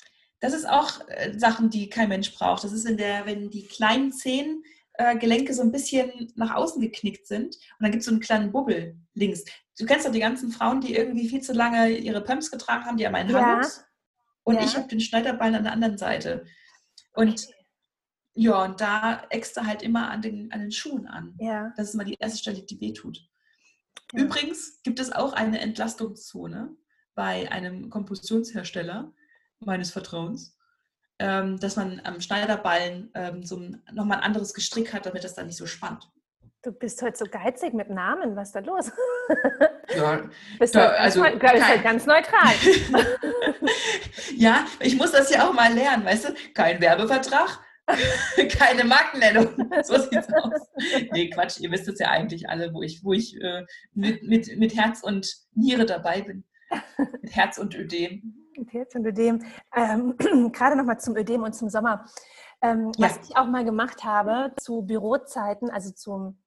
Das 0.40 0.53
ist 0.53 0.68
auch 0.68 1.00
äh, 1.09 1.38
Sachen, 1.38 1.70
die 1.70 1.88
kein 1.88 2.09
Mensch 2.09 2.35
braucht. 2.35 2.64
Das 2.64 2.72
ist 2.72 2.87
in 2.87 2.96
der, 2.96 3.26
wenn 3.26 3.50
die 3.50 3.66
kleinen 3.66 4.12
Zehengelenke 4.12 5.50
äh, 5.50 5.55
so 5.55 5.62
ein 5.62 5.72
bisschen 5.72 6.33
nach 6.37 6.55
außen 6.55 6.81
geknickt 6.81 7.26
sind 7.26 7.57
und 7.57 7.81
dann 7.81 7.90
gibt 7.90 8.03
es 8.03 8.07
so 8.07 8.12
einen 8.12 8.20
kleinen 8.20 8.53
Bubbel 8.53 8.96
links. 9.14 9.44
Du 9.79 9.87
kennst 9.87 10.07
doch 10.07 10.12
die 10.12 10.20
ganzen 10.20 10.50
Frauen, 10.50 10.81
die 10.81 10.94
irgendwie 10.94 11.29
viel 11.29 11.40
zu 11.40 11.53
lange 11.53 11.90
ihre 11.90 12.22
Pumps 12.22 12.50
getragen 12.50 12.85
haben, 12.85 12.96
die 12.96 13.07
haben 13.07 13.14
einen 13.14 13.31
ja. 13.31 13.40
Hallux. 13.40 13.85
Und 14.44 14.57
ja. 14.57 14.64
ich 14.64 14.76
habe 14.76 14.88
den 14.88 15.00
Schneiderbein 15.00 15.55
an 15.55 15.64
der 15.64 15.72
anderen 15.72 15.98
Seite. 15.98 16.44
Und 17.14 17.48
ja, 18.40 18.64
und 18.64 18.81
da 18.81 19.22
eckst 19.31 19.57
du 19.57 19.66
halt 19.66 19.83
immer 19.83 20.11
an 20.11 20.22
den, 20.22 20.50
an 20.53 20.61
den 20.61 20.72
Schuhen 20.72 21.07
an. 21.07 21.35
Ja. 21.38 21.72
Das 21.76 21.88
ist 21.88 21.94
immer 21.94 22.05
die 22.05 22.16
erste 22.18 22.38
Stelle, 22.38 22.62
die 22.62 22.81
wehtut. 22.81 23.18
Ja. 24.12 24.22
Übrigens 24.24 24.81
gibt 24.83 24.98
es 24.98 25.12
auch 25.12 25.33
eine 25.33 25.61
Entlastungszone 25.61 26.74
bei 27.14 27.50
einem 27.53 27.90
Kompositionshersteller 27.90 29.12
meines 29.61 29.90
Vertrauens, 29.90 30.57
ähm, 31.18 31.61
dass 31.61 31.76
man 31.76 32.00
am 32.05 32.20
Schneiderballen 32.20 33.11
ähm, 33.14 33.44
so 33.44 33.57
ein, 33.57 33.83
nochmal 33.92 34.18
ein 34.18 34.24
anderes 34.24 34.55
Gestrick 34.55 34.94
hat, 34.94 35.05
damit 35.05 35.22
das 35.22 35.35
dann 35.35 35.46
nicht 35.46 35.59
so 35.59 35.66
spannt. 35.66 36.11
Du 36.62 36.72
bist 36.72 37.00
heute 37.03 37.16
so 37.18 37.24
geizig 37.24 37.72
mit 37.74 37.90
Namen, 37.90 38.37
was 38.37 38.48
ist 38.48 38.55
da 38.55 38.61
los? 38.61 38.90
Ja, 39.96 40.20
bist 40.59 40.74
da, 40.76 40.88
also 40.90 41.20
ganz, 41.22 41.40
bist 41.40 41.68
halt 41.68 41.83
ganz 41.83 42.07
neutral. 42.07 42.55
ja, 44.37 44.64
ich 44.79 44.96
muss 44.96 45.11
das 45.11 45.31
ja 45.31 45.48
auch 45.48 45.53
mal 45.53 45.72
lernen, 45.72 46.05
weißt 46.05 46.29
du? 46.29 46.35
Kein 46.55 46.81
Werbevertrag, 46.81 47.59
keine 48.59 48.85
Markennennung. 48.85 49.48
So 49.83 49.98
sieht's 49.98 50.29
aus. 50.33 50.68
Nee, 51.12 51.31
Quatsch, 51.31 51.61
ihr 51.61 51.70
wisst 51.70 51.88
es 51.88 51.98
ja 51.98 52.11
eigentlich 52.11 52.48
alle, 52.48 52.72
wo 52.74 52.83
ich, 52.83 53.03
wo 53.05 53.12
ich 53.12 53.40
äh, 53.40 53.64
mit, 53.94 54.22
mit, 54.22 54.59
mit 54.59 54.76
Herz 54.76 55.03
und 55.03 55.33
Niere 55.55 55.87
dabei 55.87 56.22
bin. 56.22 56.44
Mit 57.22 57.35
Herz 57.35 57.59
und 57.59 57.74
Ödem. 57.74 58.50
Mit 58.57 58.72
Herz 58.72 58.94
und 58.94 59.07
Ödem. 59.07 59.44
Ähm, 59.74 60.16
gerade 60.53 60.76
nochmal 60.76 61.00
zum 61.00 61.16
Ödem 61.16 61.42
und 61.42 61.55
zum 61.55 61.68
Sommer. 61.68 62.05
Ähm, 62.62 62.92
ja. 62.96 63.09
Was 63.09 63.29
ich 63.29 63.37
auch 63.37 63.46
mal 63.46 63.64
gemacht 63.64 64.05
habe 64.05 64.53
zu 64.61 64.83
Bürozeiten, 64.83 65.70
also 65.70 65.92
zum 65.92 66.39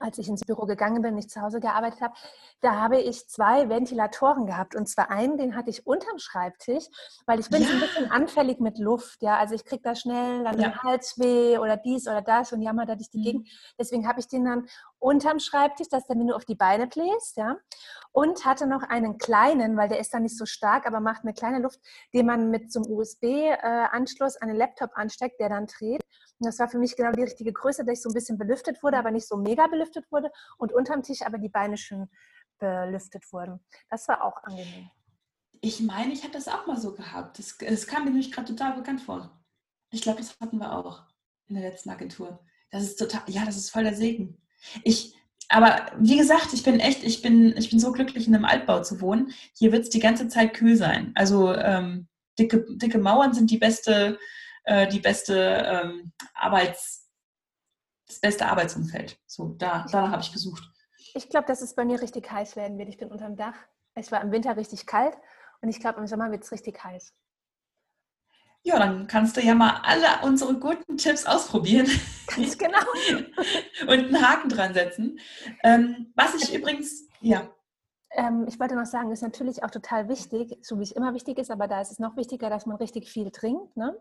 als 0.00 0.18
ich 0.18 0.28
ins 0.28 0.42
Büro 0.42 0.66
gegangen 0.66 1.02
bin, 1.02 1.14
nicht 1.14 1.30
zu 1.30 1.40
Hause 1.40 1.60
gearbeitet 1.60 2.00
habe, 2.00 2.14
da 2.60 2.74
habe 2.80 3.00
ich 3.00 3.28
zwei 3.28 3.68
Ventilatoren 3.68 4.46
gehabt. 4.46 4.74
Und 4.74 4.88
zwar 4.88 5.10
einen, 5.10 5.38
den 5.38 5.56
hatte 5.56 5.70
ich 5.70 5.86
unterm 5.86 6.18
Schreibtisch, 6.18 6.84
weil 7.26 7.40
ich 7.40 7.48
bin 7.48 7.62
ja. 7.62 7.68
so 7.68 7.74
ein 7.74 7.80
bisschen 7.80 8.10
anfällig 8.10 8.60
mit 8.60 8.78
Luft. 8.78 9.22
Ja, 9.22 9.38
also 9.38 9.54
ich 9.54 9.64
kriege 9.64 9.82
da 9.82 9.94
schnell 9.94 10.44
dann 10.44 10.58
ja. 10.60 10.68
den 10.68 10.82
Halsweh 10.82 11.58
oder 11.58 11.76
dies 11.76 12.06
oder 12.06 12.22
das 12.22 12.52
und 12.52 12.62
jammer 12.62 12.86
da 12.86 12.96
durch 12.96 13.10
die 13.10 13.18
mhm. 13.18 13.22
Gegend. 13.22 13.48
Deswegen 13.78 14.08
habe 14.08 14.20
ich 14.20 14.28
den 14.28 14.44
dann 14.44 14.66
unterm 14.98 15.38
Schreibtisch, 15.38 15.88
dass 15.88 16.06
der 16.06 16.16
mir 16.16 16.24
nur 16.24 16.36
auf 16.36 16.44
die 16.44 16.54
Beine 16.54 16.86
bläst, 16.86 17.36
ja. 17.36 17.56
Und 18.12 18.44
hatte 18.44 18.66
noch 18.66 18.82
einen 18.82 19.18
kleinen, 19.18 19.76
weil 19.76 19.88
der 19.88 20.00
ist 20.00 20.14
dann 20.14 20.22
nicht 20.22 20.38
so 20.38 20.46
stark, 20.46 20.86
aber 20.86 21.00
macht 21.00 21.22
eine 21.22 21.34
kleine 21.34 21.58
Luft, 21.58 21.80
den 22.14 22.26
man 22.26 22.50
mit 22.50 22.72
so 22.72 22.80
einem 22.80 22.92
USB-Anschluss 22.92 24.36
an 24.38 24.48
den 24.48 24.56
Laptop 24.56 24.90
ansteckt, 24.94 25.38
der 25.38 25.50
dann 25.50 25.66
dreht. 25.66 26.02
Das 26.38 26.58
war 26.58 26.68
für 26.68 26.78
mich 26.78 26.96
genau 26.96 27.12
die 27.12 27.22
richtige 27.22 27.52
Größe, 27.52 27.84
dass 27.84 27.98
ich 27.98 28.02
so 28.02 28.10
ein 28.10 28.14
bisschen 28.14 28.36
belüftet 28.36 28.82
wurde, 28.82 28.98
aber 28.98 29.10
nicht 29.10 29.26
so 29.26 29.36
mega 29.36 29.66
belüftet 29.66 30.10
wurde 30.10 30.30
und 30.58 30.72
unterm 30.72 31.02
Tisch 31.02 31.22
aber 31.22 31.38
die 31.38 31.48
Beine 31.48 31.76
schön 31.76 32.08
belüftet 32.58 33.24
wurden. 33.32 33.60
Das 33.88 34.06
war 34.08 34.22
auch 34.22 34.42
angenehm. 34.44 34.90
Ich 35.60 35.80
meine, 35.80 36.12
ich 36.12 36.22
habe 36.22 36.32
das 36.32 36.48
auch 36.48 36.66
mal 36.66 36.78
so 36.78 36.94
gehabt. 36.94 37.38
Das, 37.38 37.56
das 37.58 37.86
kam 37.86 38.04
mir 38.04 38.10
nämlich 38.10 38.32
gerade 38.32 38.48
total 38.48 38.74
bekannt 38.74 39.00
vor. 39.00 39.42
Ich 39.90 40.02
glaube, 40.02 40.18
das 40.18 40.38
hatten 40.40 40.58
wir 40.58 40.72
auch 40.72 41.04
in 41.48 41.56
der 41.56 41.70
letzten 41.70 41.90
Agentur. 41.90 42.40
Das 42.70 42.82
ist 42.82 42.96
total, 42.96 43.22
ja, 43.28 43.44
das 43.44 43.56
ist 43.56 43.70
voll 43.70 43.84
der 43.84 43.94
Segen. 43.94 44.38
Ich, 44.82 45.14
aber 45.48 45.86
wie 45.98 46.16
gesagt, 46.16 46.52
ich 46.52 46.62
bin 46.62 46.80
echt, 46.80 47.04
ich 47.04 47.22
bin, 47.22 47.56
ich 47.56 47.70
bin 47.70 47.78
so 47.78 47.92
glücklich, 47.92 48.26
in 48.26 48.34
einem 48.34 48.44
Altbau 48.44 48.82
zu 48.82 49.00
wohnen. 49.00 49.32
Hier 49.54 49.72
wird 49.72 49.84
es 49.84 49.90
die 49.90 50.00
ganze 50.00 50.28
Zeit 50.28 50.54
kühl 50.54 50.76
sein. 50.76 51.12
Also 51.14 51.54
ähm, 51.54 52.08
dicke, 52.38 52.66
dicke 52.76 52.98
Mauern 52.98 53.32
sind 53.32 53.50
die 53.50 53.58
beste, 53.58 54.18
äh, 54.66 54.86
die 54.88 55.00
beste 55.00 55.36
ähm, 55.36 56.12
Arbeits, 56.34 57.08
das 58.06 58.20
beste 58.20 58.46
Arbeitsumfeld. 58.46 59.18
So, 59.26 59.54
da, 59.58 59.86
danach 59.90 60.12
habe 60.12 60.22
ich 60.22 60.32
gesucht. 60.32 60.62
Ich 61.14 61.28
glaube, 61.28 61.46
dass 61.46 61.62
es 61.62 61.74
bei 61.74 61.84
mir 61.84 62.00
richtig 62.02 62.30
heiß 62.30 62.56
werden 62.56 62.76
wird. 62.76 62.88
Ich 62.88 62.98
bin 62.98 63.10
unterm 63.10 63.36
Dach. 63.36 63.54
Es 63.94 64.12
war 64.12 64.20
im 64.20 64.32
Winter 64.32 64.56
richtig 64.56 64.84
kalt 64.86 65.16
und 65.62 65.68
ich 65.68 65.80
glaube, 65.80 66.00
im 66.00 66.06
Sommer 66.06 66.30
wird 66.30 66.44
es 66.44 66.52
richtig 66.52 66.82
heiß. 66.82 67.14
Ja, 68.62 68.80
dann 68.80 69.06
kannst 69.06 69.36
du 69.36 69.40
ja 69.40 69.54
mal 69.54 69.80
alle 69.84 70.26
unsere 70.26 70.58
guten 70.58 70.96
Tipps 70.96 71.24
ausprobieren. 71.24 71.86
Ganz 72.26 72.58
genau. 72.58 72.80
und 73.82 73.90
einen 73.90 74.20
Haken 74.20 74.48
dran 74.48 74.74
setzen. 74.74 75.20
Ähm, 75.62 76.12
was 76.16 76.34
ich 76.34 76.52
übrigens, 76.52 77.08
ja. 77.20 77.48
Ähm, 78.10 78.44
ich 78.48 78.58
wollte 78.58 78.74
noch 78.74 78.86
sagen, 78.86 79.12
ist 79.12 79.22
natürlich 79.22 79.62
auch 79.62 79.70
total 79.70 80.08
wichtig, 80.08 80.58
so 80.62 80.80
wie 80.80 80.82
es 80.82 80.90
immer 80.90 81.14
wichtig 81.14 81.38
ist, 81.38 81.52
aber 81.52 81.68
da 81.68 81.80
ist 81.80 81.92
es 81.92 82.00
noch 82.00 82.16
wichtiger, 82.16 82.50
dass 82.50 82.66
man 82.66 82.76
richtig 82.76 83.08
viel 83.08 83.30
trinkt. 83.30 83.76
Ne? 83.76 83.96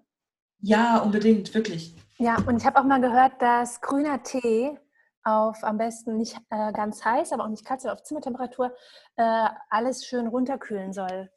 Ja, 0.65 0.97
unbedingt, 0.97 1.53
wirklich. 1.53 1.93
Ja, 2.17 2.37
und 2.47 2.57
ich 2.57 2.65
habe 2.65 2.79
auch 2.79 2.85
mal 2.85 2.99
gehört, 2.99 3.39
dass 3.39 3.81
grüner 3.81 4.23
Tee 4.23 4.75
auf 5.23 5.63
am 5.63 5.77
besten 5.77 6.17
nicht 6.17 6.37
äh, 6.49 6.73
ganz 6.73 7.05
heiß, 7.05 7.33
aber 7.33 7.43
auch 7.43 7.49
nicht 7.49 7.63
kalt, 7.63 7.81
sondern 7.81 7.99
auf 7.99 8.03
Zimmertemperatur 8.03 8.75
äh, 9.15 9.47
alles 9.69 10.07
schön 10.07 10.25
runterkühlen 10.25 10.91
soll. 10.91 11.29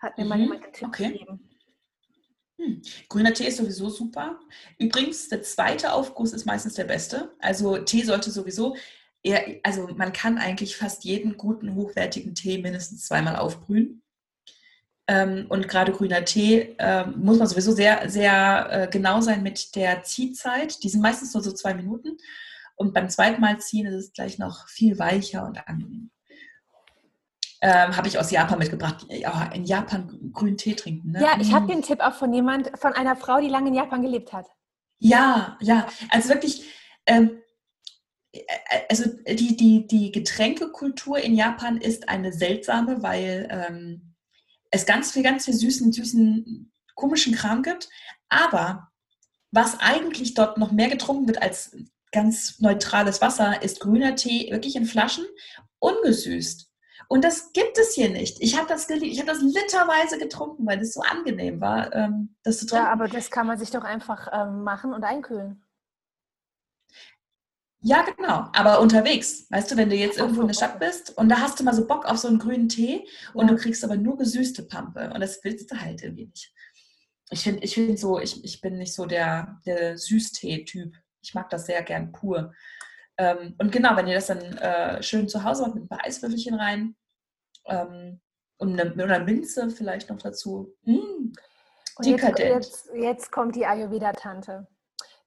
Hat 0.00 0.18
mir 0.18 0.24
mhm. 0.24 0.28
mal 0.28 0.40
jemand 0.40 0.64
einen 0.64 0.72
Tipp 0.72 0.88
okay. 0.88 1.12
gegeben. 1.12 1.48
Hm. 2.58 2.82
Grüner 3.08 3.32
Tee 3.32 3.46
ist 3.46 3.58
sowieso 3.58 3.90
super. 3.90 4.40
Übrigens, 4.76 5.28
der 5.28 5.42
zweite 5.42 5.92
Aufguss 5.92 6.32
ist 6.32 6.46
meistens 6.46 6.74
der 6.74 6.84
beste. 6.84 7.32
Also 7.38 7.78
Tee 7.78 8.02
sollte 8.02 8.32
sowieso, 8.32 8.76
eher, 9.22 9.60
also 9.62 9.86
man 9.94 10.12
kann 10.12 10.38
eigentlich 10.38 10.76
fast 10.76 11.04
jeden 11.04 11.36
guten, 11.36 11.76
hochwertigen 11.76 12.34
Tee 12.34 12.58
mindestens 12.58 13.06
zweimal 13.06 13.36
aufbrühen. 13.36 14.02
Ähm, 15.08 15.46
und 15.48 15.68
gerade 15.68 15.92
grüner 15.92 16.24
Tee 16.24 16.74
äh, 16.78 17.06
muss 17.06 17.38
man 17.38 17.46
sowieso 17.46 17.72
sehr, 17.72 18.08
sehr 18.10 18.68
äh, 18.70 18.88
genau 18.88 19.20
sein 19.20 19.42
mit 19.42 19.76
der 19.76 20.02
Ziehzeit. 20.02 20.82
Die 20.82 20.88
sind 20.88 21.00
meistens 21.00 21.32
nur 21.32 21.42
so 21.42 21.52
zwei 21.52 21.74
Minuten. 21.74 22.16
Und 22.74 22.92
beim 22.92 23.08
zweiten 23.08 23.40
Mal 23.40 23.58
ziehen 23.58 23.86
ist 23.86 23.94
es 23.94 24.12
gleich 24.12 24.38
noch 24.38 24.68
viel 24.68 24.98
weicher 24.98 25.46
und 25.46 25.66
angenehm. 25.68 26.10
Ähm, 27.62 27.96
habe 27.96 28.08
ich 28.08 28.18
aus 28.18 28.30
Japan 28.30 28.58
mitgebracht. 28.58 29.06
Ja, 29.08 29.50
in 29.54 29.64
Japan 29.64 30.30
grünen 30.32 30.58
Tee 30.58 30.74
trinken. 30.74 31.12
Ne? 31.12 31.22
Ja, 31.22 31.38
ich 31.40 31.54
habe 31.54 31.66
mm. 31.66 31.68
den 31.68 31.82
Tipp 31.82 32.00
auch 32.00 32.14
von 32.14 32.32
jemand, 32.34 32.70
von 32.78 32.92
einer 32.92 33.16
Frau, 33.16 33.40
die 33.40 33.48
lange 33.48 33.68
in 33.68 33.74
Japan 33.74 34.02
gelebt 34.02 34.32
hat. 34.32 34.46
Ja, 34.98 35.56
ja. 35.60 35.86
Also 36.10 36.28
wirklich, 36.28 36.68
ähm, 37.06 37.38
äh, 38.32 38.40
also 38.90 39.04
die, 39.26 39.56
die, 39.56 39.86
die 39.86 40.12
Getränkekultur 40.12 41.18
in 41.18 41.34
Japan 41.34 41.78
ist 41.78 42.08
eine 42.08 42.32
seltsame, 42.32 43.02
weil 43.02 43.48
ähm, 43.50 44.15
es 44.70 44.86
ganz 44.86 45.12
viel, 45.12 45.22
ganz 45.22 45.44
viel 45.44 45.54
süßen, 45.54 45.92
süßen, 45.92 46.72
komischen 46.94 47.34
Kram 47.34 47.62
gibt. 47.62 47.88
Aber 48.28 48.88
was 49.50 49.78
eigentlich 49.80 50.34
dort 50.34 50.58
noch 50.58 50.72
mehr 50.72 50.88
getrunken 50.88 51.26
wird 51.26 51.40
als 51.42 51.76
ganz 52.12 52.60
neutrales 52.60 53.20
Wasser, 53.20 53.62
ist 53.62 53.80
grüner 53.80 54.16
Tee 54.16 54.50
wirklich 54.50 54.76
in 54.76 54.86
Flaschen, 54.86 55.24
ungesüßt. 55.78 56.70
Und 57.08 57.24
das 57.24 57.52
gibt 57.52 57.78
es 57.78 57.94
hier 57.94 58.10
nicht. 58.10 58.38
Ich 58.40 58.56
habe 58.56 58.66
das, 58.66 58.88
hab 58.88 59.26
das 59.26 59.40
literweise 59.40 60.18
getrunken, 60.18 60.66
weil 60.66 60.80
es 60.80 60.94
so 60.94 61.02
angenehm 61.02 61.60
war, 61.60 61.94
ähm, 61.94 62.34
das 62.42 62.58
zu 62.58 62.66
trinken. 62.66 62.84
Ja, 62.84 62.92
aber 62.92 63.06
das 63.06 63.30
kann 63.30 63.46
man 63.46 63.58
sich 63.58 63.70
doch 63.70 63.84
einfach 63.84 64.28
ähm, 64.32 64.64
machen 64.64 64.92
und 64.92 65.04
einkühlen. 65.04 65.62
Ja, 67.80 68.02
genau. 68.02 68.48
Aber 68.52 68.80
unterwegs. 68.80 69.46
Weißt 69.50 69.70
du, 69.70 69.76
wenn 69.76 69.90
du 69.90 69.96
jetzt 69.96 70.18
irgendwo 70.18 70.40
in 70.40 70.48
der 70.48 70.54
Stadt 70.54 70.80
bist 70.80 71.16
und 71.16 71.28
da 71.28 71.40
hast 71.40 71.60
du 71.60 71.64
mal 71.64 71.74
so 71.74 71.86
Bock 71.86 72.06
auf 72.06 72.18
so 72.18 72.28
einen 72.28 72.38
grünen 72.38 72.68
Tee 72.68 73.06
und 73.34 73.46
ja. 73.46 73.54
du 73.54 73.60
kriegst 73.60 73.84
aber 73.84 73.96
nur 73.96 74.16
gesüßte 74.16 74.64
Pampe 74.64 75.10
und 75.12 75.20
das 75.20 75.42
willst 75.44 75.70
du 75.70 75.80
halt 75.80 76.02
irgendwie 76.02 76.26
nicht. 76.26 76.52
Ich 77.30 77.42
finde 77.42 77.64
ich 77.64 77.74
find 77.74 77.98
so, 77.98 78.20
ich, 78.20 78.44
ich 78.44 78.60
bin 78.60 78.78
nicht 78.78 78.94
so 78.94 79.04
der, 79.04 79.60
der 79.66 79.98
Süßtee-Typ. 79.98 80.94
Ich 81.22 81.34
mag 81.34 81.50
das 81.50 81.66
sehr 81.66 81.82
gern 81.82 82.12
pur. 82.12 82.52
Ähm, 83.18 83.54
und 83.58 83.72
genau, 83.72 83.96
wenn 83.96 84.06
ihr 84.06 84.14
das 84.14 84.26
dann 84.26 84.40
äh, 84.58 85.02
schön 85.02 85.28
zu 85.28 85.42
Hause 85.42 85.62
macht 85.62 85.74
mit 85.74 85.84
ein 85.84 85.88
paar 85.88 86.04
Eiswürfelchen 86.04 86.54
rein 86.54 86.96
ähm, 87.66 88.20
und 88.58 88.80
eine, 88.80 89.14
eine 89.14 89.24
Minze 89.24 89.70
vielleicht 89.70 90.10
noch 90.10 90.18
dazu. 90.18 90.74
Mmh, 90.82 91.32
und 91.96 92.06
jetzt, 92.06 92.38
jetzt, 92.38 92.90
jetzt, 92.94 93.32
kommt 93.32 93.56
die 93.56 93.64
Ayurveda-Tante. 93.64 94.66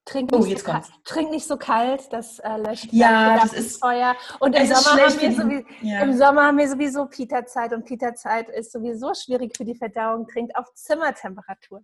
Trink, 0.09 0.31
oh, 0.33 0.41
so 0.41 0.55
trink 1.03 1.29
nicht 1.29 1.45
so 1.45 1.55
kalt, 1.55 2.11
das 2.11 2.39
äh, 2.39 2.57
löscht 2.57 2.87
ja, 2.91 3.37
das 3.37 3.53
ist 3.53 3.79
Feuer. 3.79 4.15
Und 4.39 4.55
im 4.55 4.65
Sommer, 4.65 5.03
haben 5.03 5.21
wir 5.21 5.31
sowieso, 5.31 5.65
ja. 5.83 6.01
im 6.01 6.17
Sommer 6.17 6.47
haben 6.47 6.57
wir 6.57 6.67
sowieso 6.67 7.05
Pita-Zeit 7.05 7.73
und 7.73 7.85
Pita-Zeit 7.85 8.49
ist 8.49 8.71
sowieso 8.71 9.13
schwierig 9.13 9.55
für 9.55 9.65
die 9.65 9.75
Verdauung. 9.75 10.27
Trinkt 10.27 10.55
auf 10.55 10.73
Zimmertemperatur. 10.73 11.83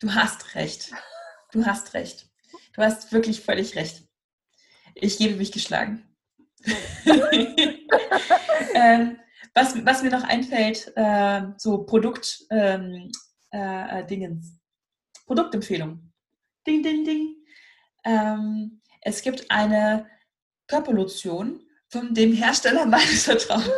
Du 0.00 0.14
hast 0.14 0.54
recht. 0.54 0.92
Du 1.50 1.64
hast 1.64 1.94
recht. 1.94 2.28
Du 2.74 2.82
hast 2.82 3.10
wirklich 3.10 3.40
völlig 3.40 3.74
recht. 3.74 4.06
Ich 4.94 5.16
gebe 5.16 5.36
mich 5.36 5.50
geschlagen. 5.50 6.06
ähm, 8.74 9.18
was, 9.54 9.82
was, 9.86 10.02
mir 10.02 10.10
noch 10.10 10.24
einfällt, 10.24 10.92
äh, 10.94 11.42
so 11.56 11.84
Produkt, 11.84 12.44
ähm, 12.50 13.10
äh, 13.50 14.04
Dingens. 14.04 14.58
Produktempfehlung. 15.24 16.07
Ding, 16.68 16.82
ding, 16.82 17.04
ding. 17.04 17.34
Ähm, 18.04 18.82
es 19.00 19.22
gibt 19.22 19.50
eine 19.50 20.06
Körperlotion 20.68 21.60
von 21.88 22.12
dem 22.12 22.34
Hersteller 22.34 22.84
meines 22.86 23.24
Vertrauens. 23.24 23.70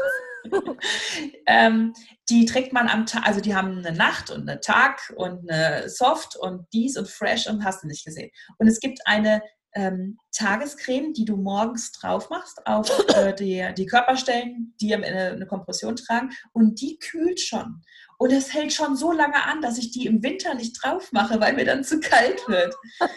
ähm, 1.47 1.95
die 2.29 2.47
trägt 2.47 2.73
man 2.73 2.89
am 2.89 3.07
Tag, 3.07 3.27
also 3.27 3.41
die 3.41 3.55
haben 3.55 3.79
eine 3.79 3.93
Nacht 3.93 4.31
und 4.31 4.49
eine 4.49 4.61
Tag 4.61 5.13
und 5.17 5.49
eine 5.49 5.89
Soft 5.89 6.35
und 6.35 6.67
dies 6.73 6.97
und 6.97 7.09
Fresh 7.09 7.47
und 7.47 7.65
hast 7.65 7.85
du 7.85 7.87
nicht 7.87 8.05
gesehen. 8.05 8.31
Und 8.59 8.67
es 8.67 8.81
gibt 8.81 8.99
eine 9.05 9.41
ähm, 9.75 10.19
Tagescreme, 10.33 11.13
die 11.13 11.25
du 11.25 11.37
morgens 11.37 11.93
drauf 11.93 12.31
machst 12.31 12.67
auf 12.67 12.91
äh, 13.15 13.35
die, 13.35 13.67
die 13.77 13.87
Körperstellen, 13.87 14.75
die 14.81 14.95
eine, 14.95 15.33
eine 15.33 15.47
Kompression 15.47 15.97
tragen 15.97 16.31
und 16.53 16.81
die 16.81 16.99
kühlt 16.99 17.41
schon. 17.41 17.83
Und 18.19 18.33
es 18.33 18.53
hält 18.53 18.73
schon 18.73 18.97
so 18.97 19.13
lange 19.13 19.43
an, 19.45 19.63
dass 19.63 19.79
ich 19.79 19.93
die 19.93 20.07
im 20.07 20.23
Winter 20.23 20.55
nicht 20.55 20.83
drauf 20.83 21.11
mache, 21.13 21.41
weil 21.41 21.55
mir 21.55 21.65
dann 21.65 21.85
zu 21.85 22.01
kalt 22.01 22.47
wird. 22.49 22.75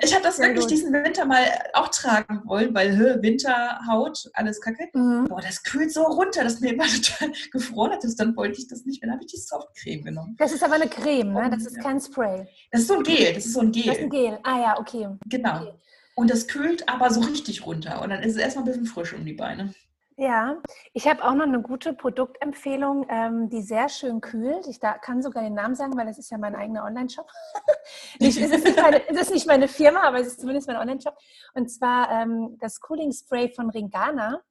Ich 0.00 0.12
habe 0.12 0.22
das 0.22 0.36
Sehr 0.36 0.46
wirklich 0.46 0.64
gut. 0.64 0.70
diesen 0.70 0.92
Winter 0.92 1.24
mal 1.24 1.44
auch 1.72 1.88
tragen 1.88 2.42
wollen, 2.44 2.72
weil 2.74 2.96
hö, 2.96 3.20
Winterhaut, 3.20 4.30
alles 4.34 4.60
kacke. 4.60 4.88
Mhm. 4.92 5.26
Boah, 5.28 5.40
das 5.40 5.62
kühlt 5.62 5.92
so 5.92 6.02
runter, 6.04 6.44
dass 6.44 6.60
mir 6.60 6.72
immer 6.72 6.86
total 7.02 7.32
gefroren 7.50 7.92
hat. 7.92 8.04
Dann 8.18 8.36
wollte 8.36 8.58
ich 8.58 8.68
das 8.68 8.84
nicht 8.84 9.02
mehr. 9.02 9.08
Dann 9.08 9.16
habe 9.16 9.24
ich 9.24 9.32
die 9.32 9.40
Softcreme 9.40 10.04
genommen. 10.04 10.36
Das 10.38 10.52
ist 10.52 10.62
aber 10.62 10.74
eine 10.74 10.88
Creme, 10.88 11.32
ne? 11.32 11.50
Das 11.50 11.66
ist 11.66 11.80
kein 11.80 12.00
Spray. 12.00 12.46
Das 12.70 12.82
ist 12.82 12.88
so 12.88 12.98
ein 12.98 13.02
Gel. 13.02 13.34
Das 13.34 13.46
ist 13.46 13.52
so 13.54 13.60
ein 13.60 13.72
Gel. 13.72 13.84
Das 13.86 13.96
ist 13.96 14.02
ein 14.02 14.10
Gel. 14.10 14.38
Ah 14.42 14.60
ja, 14.60 14.78
okay. 14.78 15.08
Genau. 15.26 15.62
Okay. 15.62 15.72
Und 16.14 16.30
das 16.30 16.48
kühlt 16.48 16.88
aber 16.88 17.10
so 17.10 17.20
richtig 17.20 17.64
runter. 17.64 18.02
Und 18.02 18.10
dann 18.10 18.22
ist 18.22 18.34
es 18.34 18.42
erstmal 18.42 18.64
ein 18.64 18.66
bisschen 18.66 18.86
frisch 18.86 19.14
um 19.14 19.24
die 19.24 19.34
Beine. 19.34 19.72
Ja, 20.20 20.60
ich 20.94 21.06
habe 21.06 21.22
auch 21.22 21.34
noch 21.34 21.44
eine 21.44 21.62
gute 21.62 21.92
Produktempfehlung, 21.92 23.06
ähm, 23.08 23.48
die 23.50 23.62
sehr 23.62 23.88
schön 23.88 24.20
kühlt. 24.20 24.66
Ich 24.66 24.80
da, 24.80 24.94
kann 24.94 25.22
sogar 25.22 25.44
den 25.44 25.54
Namen 25.54 25.76
sagen, 25.76 25.96
weil 25.96 26.06
das 26.06 26.18
ist 26.18 26.28
ja 26.32 26.38
mein 26.38 26.56
eigener 26.56 26.84
Online-Shop. 26.84 27.30
es, 28.18 28.36
ist 28.36 28.64
nicht 28.64 28.76
meine, 28.76 29.08
es 29.08 29.20
ist 29.20 29.30
nicht 29.30 29.46
meine 29.46 29.68
Firma, 29.68 30.02
aber 30.02 30.18
es 30.18 30.26
ist 30.26 30.40
zumindest 30.40 30.66
mein 30.66 30.76
Online-Shop. 30.76 31.16
Und 31.54 31.70
zwar 31.70 32.10
ähm, 32.10 32.58
das 32.58 32.80
Cooling 32.80 33.12
Spray 33.12 33.52
von 33.54 33.70
Ringana. 33.70 34.42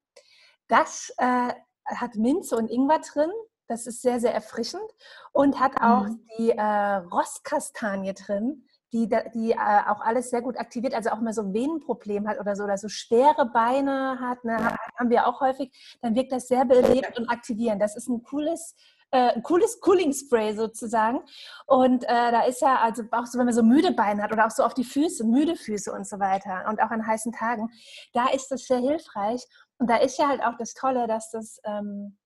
Das 0.70 1.14
äh, 1.18 1.52
hat 1.84 2.16
Minze 2.16 2.56
und 2.56 2.72
Ingwer 2.72 3.00
drin. 3.00 3.32
Das 3.68 3.88
ist 3.88 4.02
sehr, 4.02 4.22
sehr 4.22 4.34
erfrischend 4.34 4.90
und 5.34 5.60
hat 5.60 5.82
auch 5.82 6.06
mhm. 6.06 6.26
die 6.38 6.52
äh, 6.52 6.96
Rosskastanie 7.12 8.14
drin 8.14 8.64
die, 8.94 9.10
die 9.34 9.52
äh, 9.52 9.82
auch 9.88 10.02
alles 10.02 10.30
sehr 10.30 10.42
gut 10.42 10.58
aktiviert, 10.58 10.94
also 10.94 11.10
auch 11.10 11.20
mal 11.20 11.34
so 11.34 11.42
ein 11.42 11.54
Venenproblem 11.54 12.28
hat 12.28 12.40
oder 12.40 12.56
so, 12.56 12.64
oder 12.64 12.78
so 12.78 12.88
schwere 12.88 13.46
Beine 13.46 14.20
hat, 14.20 14.44
ne, 14.44 14.76
haben 14.98 15.10
wir 15.10 15.28
auch 15.28 15.42
häufig, 15.42 15.72
dann 16.02 16.16
wirkt 16.16 16.32
das 16.32 16.48
sehr 16.48 16.66
belebend 16.66 17.18
und 17.18 17.30
aktivierend. 17.30 17.82
Das 17.82 17.96
ist 17.96 18.08
ein 18.08 18.24
cooles, 18.24 18.76
äh, 19.12 19.34
ein 19.34 19.44
cooles 19.44 19.80
Cooling 19.82 20.14
Spray 20.14 20.56
sozusagen. 20.56 21.20
Und 21.66 22.04
äh, 22.06 22.32
da 22.32 22.42
ist 22.42 22.62
ja, 22.62 22.80
also 22.80 23.04
auch 23.12 23.26
so, 23.26 23.38
wenn 23.38 23.46
man 23.46 23.54
so 23.54 23.64
müde 23.64 23.92
Beine 23.92 24.24
hat 24.24 24.32
oder 24.32 24.46
auch 24.46 24.52
so 24.52 24.64
auf 24.64 24.74
die 24.74 24.86
Füße, 24.86 25.26
müde 25.26 25.56
Füße 25.56 25.92
und 25.92 26.08
so 26.08 26.20
weiter 26.20 26.66
und 26.70 26.82
auch 26.82 26.90
an 26.90 27.06
heißen 27.06 27.34
Tagen, 27.34 27.70
da 28.14 28.28
ist 28.30 28.50
das 28.50 28.64
sehr 28.66 28.80
hilfreich. 28.80 29.46
Und 29.80 29.90
da 29.90 29.98
ist 29.98 30.18
ja 30.18 30.28
halt 30.28 30.42
auch 30.44 30.58
das 30.58 30.74
Tolle, 30.74 31.08
dass 31.08 31.30
das 31.32 31.60
ähm, 31.66 32.18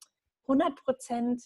100 0.44 0.76
Prozent 0.76 1.44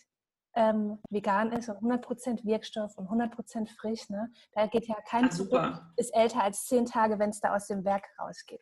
ähm, 0.56 1.00
vegan 1.10 1.52
ist 1.52 1.70
und 1.70 1.78
100% 1.78 2.46
Wirkstoff 2.46 2.98
und 2.98 3.08
100% 3.10 3.68
frisch. 3.78 4.10
Ne? 4.10 4.32
Da 4.54 4.68
geht 4.68 4.88
ja 4.88 4.96
kein 5.08 5.32
Zurück, 5.32 5.82
ist 5.98 6.14
älter 6.16 6.44
als 6.44 6.66
zehn 6.66 6.86
Tage, 6.86 7.20
wenn 7.20 7.30
es 7.30 7.40
da 7.40 7.56
aus 7.56 7.68
dem 7.68 7.84
Werk 7.86 8.06
rausgeht. 8.20 8.62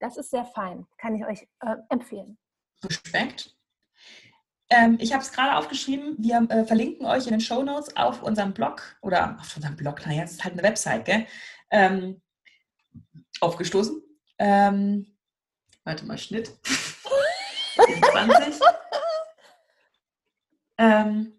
Das 0.00 0.16
ist 0.16 0.30
sehr 0.30 0.44
fein, 0.44 0.86
kann 0.98 1.14
ich 1.14 1.24
euch 1.24 1.48
äh, 1.60 1.76
empfehlen. 1.88 2.38
Respekt. 2.84 3.54
Ähm, 4.70 4.98
ich 5.00 5.12
habe 5.12 5.22
es 5.22 5.32
gerade 5.32 5.56
aufgeschrieben. 5.56 6.16
Wir 6.18 6.46
äh, 6.48 6.64
verlinken 6.64 7.06
euch 7.06 7.26
in 7.26 7.32
den 7.32 7.40
Show 7.40 7.62
Notes 7.62 7.96
auf 7.96 8.22
unserem 8.22 8.54
Blog 8.54 8.96
oder 9.02 9.36
auf 9.40 9.56
unserem 9.56 9.76
Blog, 9.76 10.06
naja, 10.06 10.22
das 10.22 10.32
ist 10.32 10.44
halt 10.44 10.54
eine 10.54 10.62
Website, 10.62 11.04
gell? 11.04 11.26
Ähm, 11.70 12.22
aufgestoßen. 13.40 14.00
Ähm, 14.38 15.16
warte 15.84 16.06
mal, 16.06 16.18
Schnitt. 16.18 16.56
20. 17.74 18.60
Ähm, 20.80 21.34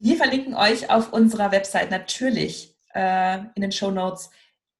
wir 0.00 0.16
verlinken 0.16 0.54
euch 0.54 0.90
auf 0.90 1.12
unserer 1.12 1.52
Website 1.52 1.92
natürlich 1.92 2.76
äh, 2.92 3.38
in 3.54 3.62
den 3.62 3.70
Show 3.70 3.92
Notes 3.92 4.30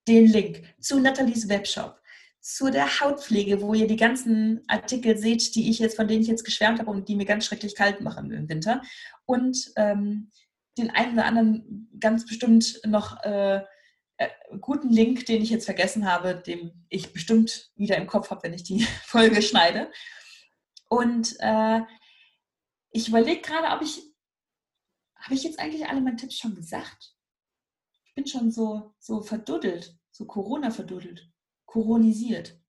den 0.08 0.26
Link 0.26 0.64
zu 0.80 0.98
Nathalies 0.98 1.48
Webshop, 1.48 2.00
zu 2.40 2.70
der 2.72 3.00
Hautpflege, 3.00 3.62
wo 3.62 3.72
ihr 3.72 3.86
die 3.86 3.96
ganzen 3.96 4.64
Artikel 4.66 5.16
seht, 5.16 5.54
die 5.54 5.70
ich 5.70 5.78
jetzt, 5.78 5.94
von 5.94 6.08
denen 6.08 6.22
ich 6.22 6.28
jetzt 6.28 6.44
geschwärmt 6.44 6.80
habe 6.80 6.90
und 6.90 7.08
die 7.08 7.14
mir 7.14 7.26
ganz 7.26 7.44
schrecklich 7.46 7.76
kalt 7.76 8.00
machen 8.00 8.32
im 8.32 8.48
Winter. 8.48 8.82
Und 9.26 9.70
ähm, 9.76 10.30
den 10.76 10.90
einen 10.90 11.12
oder 11.12 11.26
anderen 11.26 11.88
ganz 12.00 12.26
bestimmt 12.26 12.80
noch 12.84 13.22
äh, 13.22 13.60
äh, 14.16 14.28
guten 14.60 14.88
Link, 14.88 15.26
den 15.26 15.40
ich 15.40 15.50
jetzt 15.50 15.66
vergessen 15.66 16.10
habe, 16.10 16.34
den 16.34 16.84
ich 16.88 17.12
bestimmt 17.12 17.70
wieder 17.76 17.96
im 17.96 18.08
Kopf 18.08 18.30
habe, 18.30 18.42
wenn 18.42 18.54
ich 18.54 18.64
die 18.64 18.82
Folge 19.04 19.40
schneide. 19.40 19.88
Und 20.88 21.36
äh, 21.38 21.82
ich 22.90 23.08
überlege 23.08 23.40
gerade, 23.40 23.74
ob 23.76 23.82
ich, 23.82 24.02
habe 25.16 25.34
ich 25.34 25.42
jetzt 25.42 25.58
eigentlich 25.58 25.86
alle 25.86 26.00
meine 26.00 26.16
Tipps 26.16 26.38
schon 26.38 26.54
gesagt? 26.54 27.14
Ich 28.04 28.14
bin 28.14 28.26
schon 28.26 28.50
so, 28.50 28.94
so 28.98 29.22
verduddelt, 29.22 29.96
so 30.10 30.24
Corona 30.26 30.70
verduddelt. 30.70 31.30
koronisiert? 31.66 32.60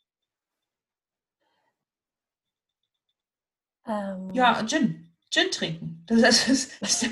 Ähm, 3.85 4.29
Ja, 4.33 4.63
Gin. 4.65 5.11
Gin 5.31 5.49
trinken. 5.51 5.90
Das 6.07 6.47
ist, 6.49 6.71
das 6.81 7.03
ist, 7.03 7.11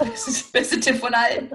der 0.53 0.59
beste 0.59 0.79
Tipp 0.79 0.97
von 0.97 1.13
allen. 1.13 1.49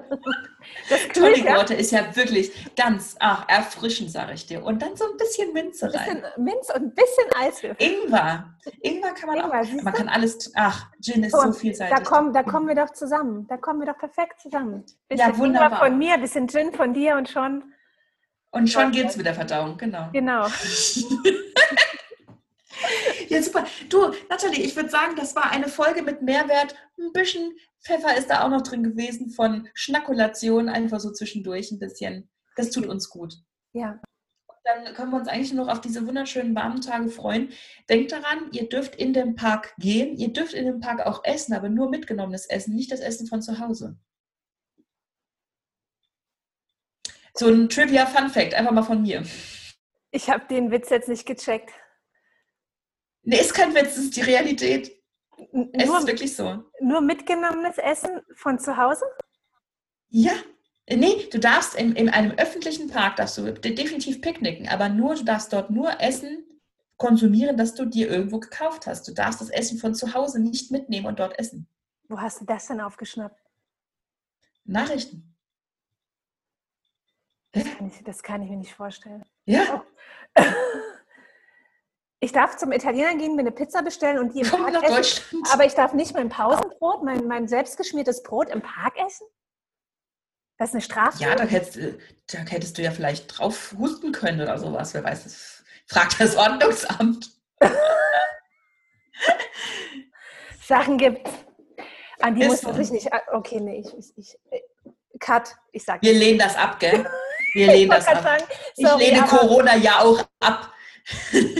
das 0.88 1.09
Tonic 1.12 1.44
ja. 1.44 1.61
Ist 1.62 1.90
ja 1.92 2.14
wirklich 2.16 2.51
ganz 2.77 3.16
ach, 3.18 3.44
erfrischend, 3.49 4.11
sage 4.11 4.33
ich 4.35 4.47
dir. 4.47 4.64
Und 4.64 4.81
dann 4.81 4.97
so 4.97 5.05
ein 5.11 5.16
bisschen 5.18 5.53
Minze 5.53 5.87
Ein 5.87 5.92
rein. 5.92 6.23
bisschen 6.23 6.44
Minz 6.44 6.68
und 6.75 6.83
ein 6.83 6.94
bisschen 6.94 7.25
Eiswürfel. 7.37 7.87
Ingwer. 7.87 8.55
Ingwer 8.81 9.12
kann 9.12 9.29
man 9.29 9.38
Ingwer, 9.38 9.61
auch. 9.61 9.83
Man 9.83 9.92
kann 9.94 10.09
alles. 10.09 10.53
Ach, 10.55 10.87
Gin 11.03 11.25
ist 11.25 11.33
So, 11.33 11.40
so 11.40 11.47
und 11.49 11.55
vielseitig. 11.57 11.97
Da 11.97 12.03
kommen, 12.03 12.33
da 12.33 12.42
kommen 12.42 12.68
wir 12.68 12.75
doch 12.77 12.90
zusammen. 12.92 13.47
Da 13.49 13.57
kommen 13.57 13.81
wir 13.81 13.87
doch 13.92 13.99
perfekt 13.99 14.40
zusammen. 14.40 14.85
Bisschen 15.09 15.18
Ja, 15.18 15.27
Ingwer 15.29 15.38
wunderbar. 15.38 15.79
von 15.81 15.99
mir, 15.99 16.16
bisschen 16.18 16.49
Gin 16.49 16.73
von 16.73 16.94
dir 16.94 17.16
und 17.16 17.29
schon. 17.29 17.75
Und 18.53 18.70
schon 18.70 18.92
geht's 18.92 19.16
mit 19.16 19.27
der 19.27 19.35
Verdauung, 19.35 19.77
genau. 19.77 20.09
Genau. 20.12 20.47
Ja, 23.35 23.42
super. 23.42 23.66
Du, 23.88 24.12
Nathalie, 24.29 24.62
ich 24.62 24.77
würde 24.77 24.90
sagen, 24.90 25.16
das 25.16 25.35
war 25.35 25.51
eine 25.51 25.66
Folge 25.66 26.03
mit 26.03 26.23
Mehrwert. 26.23 26.77
Ein 26.97 27.12
bisschen 27.12 27.57
Pfeffer 27.83 28.16
ist 28.16 28.31
da 28.31 28.44
auch 28.44 28.49
noch 28.49 28.62
drin 28.62 28.85
gewesen 28.85 29.31
von 29.31 29.68
Schnackulation, 29.75 30.68
einfach 30.68 31.01
so 31.01 31.11
zwischendurch 31.11 31.73
ein 31.73 31.81
bisschen. 31.81 32.31
Das 32.55 32.70
tut 32.70 32.87
uns 32.87 33.11
gut. 33.11 33.35
Ja. 33.73 34.01
Dann 34.62 34.94
können 34.94 35.11
wir 35.11 35.18
uns 35.18 35.27
eigentlich 35.27 35.53
nur 35.53 35.66
noch 35.66 35.73
auf 35.73 35.81
diese 35.81 36.07
wunderschönen 36.07 36.55
warmen 36.55 36.81
Tage 36.81 37.09
freuen. 37.09 37.53
Denkt 37.90 38.12
daran, 38.12 38.51
ihr 38.53 38.68
dürft 38.68 38.94
in 38.94 39.12
den 39.12 39.35
Park 39.35 39.75
gehen, 39.79 40.16
ihr 40.16 40.33
dürft 40.33 40.55
in 40.55 40.66
den 40.66 40.79
Park 40.79 41.05
auch 41.05 41.25
essen, 41.25 41.55
aber 41.55 41.68
nur 41.68 41.90
mitgenommenes 41.90 42.47
Essen, 42.47 42.77
nicht 42.77 42.92
das 42.92 43.01
Essen 43.01 43.27
von 43.27 43.42
zu 43.42 43.59
Hause. 43.59 43.99
So 47.35 47.49
ein 47.49 47.68
Trivia 47.68 48.07
Fun 48.07 48.31
Fact, 48.31 48.55
einfach 48.55 48.70
mal 48.70 48.85
von 48.85 49.03
mir. 49.03 49.25
Ich 50.12 50.31
habe 50.31 50.47
den 50.47 50.70
Witz 50.70 50.88
jetzt 50.90 51.09
nicht 51.09 51.27
gecheckt. 51.27 51.73
Nee, 53.25 53.41
ist 53.41 53.55
kein 53.55 53.75
Witz, 53.75 53.95
das 53.95 53.99
ist 54.05 54.17
die 54.17 54.21
Realität. 54.23 54.93
N- 55.53 55.71
Es 55.73 55.87
Nur, 55.87 55.99
ist 55.99 56.07
wirklich 56.07 56.37
so. 56.37 56.63
nur 56.81 57.01
mitgenommenes 57.01 57.79
Essen 57.79 58.21
von 58.35 58.59
zu 58.59 58.77
Hause? 58.77 59.05
Ja. 60.09 60.33
Nee, 60.89 61.29
du 61.33 61.39
darfst 61.39 61.75
in, 61.75 61.97
in 61.97 62.11
einem 62.11 62.33
öffentlichen 62.33 62.91
Park 62.91 63.17
darfst 63.17 63.39
du 63.39 63.51
de- 63.53 63.75
definitiv 63.75 64.21
picknicken, 64.21 64.69
aber 64.69 64.91
nur, 64.91 65.15
du 65.15 65.25
darfst 65.25 65.53
dort 65.53 65.71
nur 65.71 65.99
Essen 66.01 66.45
konsumieren, 66.99 67.57
das 67.57 67.75
du 67.75 67.87
dir 67.87 68.11
irgendwo 68.11 68.39
gekauft 68.39 68.87
hast. 68.87 69.09
Du 69.09 69.13
darfst 69.15 69.41
das 69.41 69.49
Essen 69.49 69.79
von 69.79 69.95
zu 69.95 70.13
Hause 70.15 70.41
nicht 70.41 70.71
mitnehmen 70.71 71.07
und 71.07 71.19
dort 71.19 71.39
essen. 71.39 71.67
Wo 72.09 72.21
hast 72.21 72.41
du 72.43 72.45
das 72.45 72.67
denn 72.67 72.81
aufgeschnappt? 72.83 73.41
Nachrichten. 74.65 75.35
Das 77.53 77.65
kann 77.65 77.87
ich, 77.89 78.05
das 78.05 78.23
kann 78.23 78.43
ich 78.43 78.51
mir 78.51 78.57
nicht 78.57 78.75
vorstellen. 78.75 79.25
Ja, 79.47 79.85
Ich 82.25 82.33
darf 82.33 82.57
zum 82.57 82.73
Italiener 82.73 83.15
gehen, 83.17 83.35
mir 83.35 83.41
eine 83.41 83.53
Pizza 83.53 83.83
bestellen 83.83 84.19
und 84.19 84.33
die 84.35 84.41
im 84.41 84.49
komm 84.49 84.63
Park 84.63 84.83
essen. 84.83 84.95
Deutschland. 84.97 85.47
Aber 85.53 85.67
ich 85.67 85.75
darf 85.75 85.93
nicht 85.93 86.15
mein 86.15 86.31
Pausenbrot, 86.31 87.03
mein, 87.05 87.27
mein 87.27 87.49
selbstgeschmiertes 87.49 88.23
Brot 88.23 88.49
im 88.49 88.63
Park 88.63 88.95
essen? 89.07 89.27
Das 90.57 90.71
ist 90.71 90.75
eine 90.75 90.81
Strafe? 90.81 91.19
Ja, 91.23 91.35
da 91.35 91.45
hättest, 91.45 91.77
du- 91.77 91.99
da 92.33 92.39
hättest 92.39 92.79
du 92.79 92.83
ja 92.83 92.93
vielleicht 92.93 93.37
drauf 93.39 93.75
husten 93.79 94.13
können 94.13 94.41
oder 94.41 94.57
sowas. 94.57 94.95
Wer 94.95 95.05
weiß, 95.05 95.25
das 95.25 95.65
fragt 95.87 96.19
das 96.19 96.35
Ordnungsamt. 96.35 97.31
Sachen 100.67 100.97
gibt, 100.97 101.29
an 102.23 102.37
die 102.37 102.41
Ist 102.41 102.49
muss 102.49 102.63
man 102.63 102.75
sich 102.77 102.91
nicht. 102.91 103.11
Okay, 103.35 103.61
nee, 103.61 103.81
ich. 103.81 103.99
ich, 103.99 104.15
ich 104.17 104.39
Cut, 105.21 105.55
ich 105.73 105.85
sag 105.85 106.01
Wir 106.03 106.15
lehnen 106.15 106.39
das 106.39 106.57
ab, 106.57 106.81
gell? 106.81 107.05
Wir 107.55 107.67
lehnen 107.67 107.91
das 107.91 108.07
ab. 108.09 108.23
sagen, 108.23 108.45
Ich 108.77 108.87
sorry, 108.89 109.05
lehne 109.11 109.23
aber 109.25 109.39
Corona 109.39 109.77
ja 109.77 110.01
auch 110.01 110.27
ab. 110.41 110.71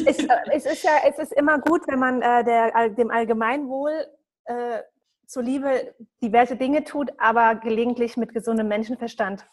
Es, 0.07 0.19
äh, 0.19 0.29
es 0.53 0.67
ist 0.67 0.83
ja 0.83 0.93
es 1.09 1.19
ist 1.19 1.33
immer 1.33 1.59
gut, 1.59 1.83
wenn 1.87 1.99
man 1.99 2.23
äh, 2.23 2.45
der, 2.45 2.89
dem 2.91 3.11
Allgemeinwohl 3.11 4.07
äh, 4.45 4.81
zuliebe 5.27 5.95
diverse 6.23 6.57
Dinge 6.57 6.85
tut, 6.85 7.13
aber 7.19 7.57
gelegentlich 7.57 8.17
mit 8.17 8.33
gesundem 8.33 8.69
Menschenverstand 8.69 9.47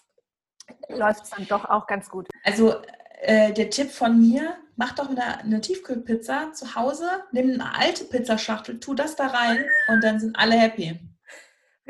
läuft 0.90 1.24
es 1.24 1.30
dann 1.32 1.48
doch 1.48 1.66
auch 1.66 1.88
ganz 1.88 2.10
gut. 2.10 2.28
Also 2.44 2.76
äh, 3.22 3.54
der 3.54 3.70
Tipp 3.70 3.92
von 3.92 4.20
mir, 4.20 4.56
mach 4.76 4.94
doch 4.94 5.10
eine, 5.10 5.40
eine 5.40 5.62
Tiefkühlpizza 5.62 6.54
zu 6.54 6.76
Hause, 6.76 7.08
nimm 7.32 7.52
eine 7.52 7.76
alte 7.76 8.06
Pizzaschachtel, 8.06 8.80
tu 8.80 8.94
das 8.94 9.16
da 9.16 9.28
rein 9.28 9.66
und 9.90 10.04
dann 10.04 10.20
sind 10.20 10.38
alle 10.38 10.56
happy. 10.56 11.00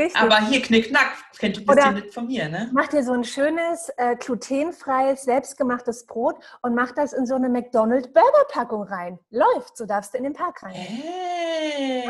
Richtig. 0.02 0.22
Aber 0.22 0.48
hier 0.48 0.62
knickknack, 0.62 1.14
kennt 1.38 1.62
Oder- 1.62 1.76
bisschen 1.76 1.94
mit 1.94 2.14
von 2.14 2.28
mir, 2.28 2.50
ne? 2.50 2.70
Mach 2.74 2.88
dir 2.88 3.04
so 3.04 3.12
ein 3.14 3.24
schönes, 3.24 3.90
äh, 3.98 4.16
glutenfreies, 4.16 5.24
selbstgemachtes 5.24 6.06
Brot 6.06 6.36
und 6.62 6.74
mach 6.76 6.92
das 6.92 7.14
in 7.14 7.26
so 7.26 7.36
eine 7.36 7.50
McDonald's-Burger-Packung 7.50 8.84
rein. 8.84 9.20
Läuft, 9.30 9.78
so 9.78 9.86
darfst 9.86 10.14
du 10.14 10.18
in 10.18 10.24
den 10.24 10.34
Park 10.34 10.64
rein. 10.64 10.74
Hey! 10.74 12.02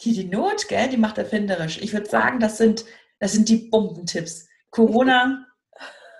Die, 0.00 0.12
die 0.12 0.24
Not, 0.24 0.68
gell, 0.68 0.88
die 0.88 0.96
macht 0.96 1.18
erfinderisch. 1.18 1.78
Ich 1.82 1.92
würde 1.92 2.08
sagen, 2.08 2.40
das 2.40 2.58
sind, 2.58 2.84
das 3.18 3.32
sind 3.32 3.48
die 3.48 3.56
Bombentipps. 3.56 4.48
Corona, 4.70 5.46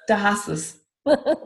da 0.06 0.20
hast 0.22 0.48
es. 0.48 0.80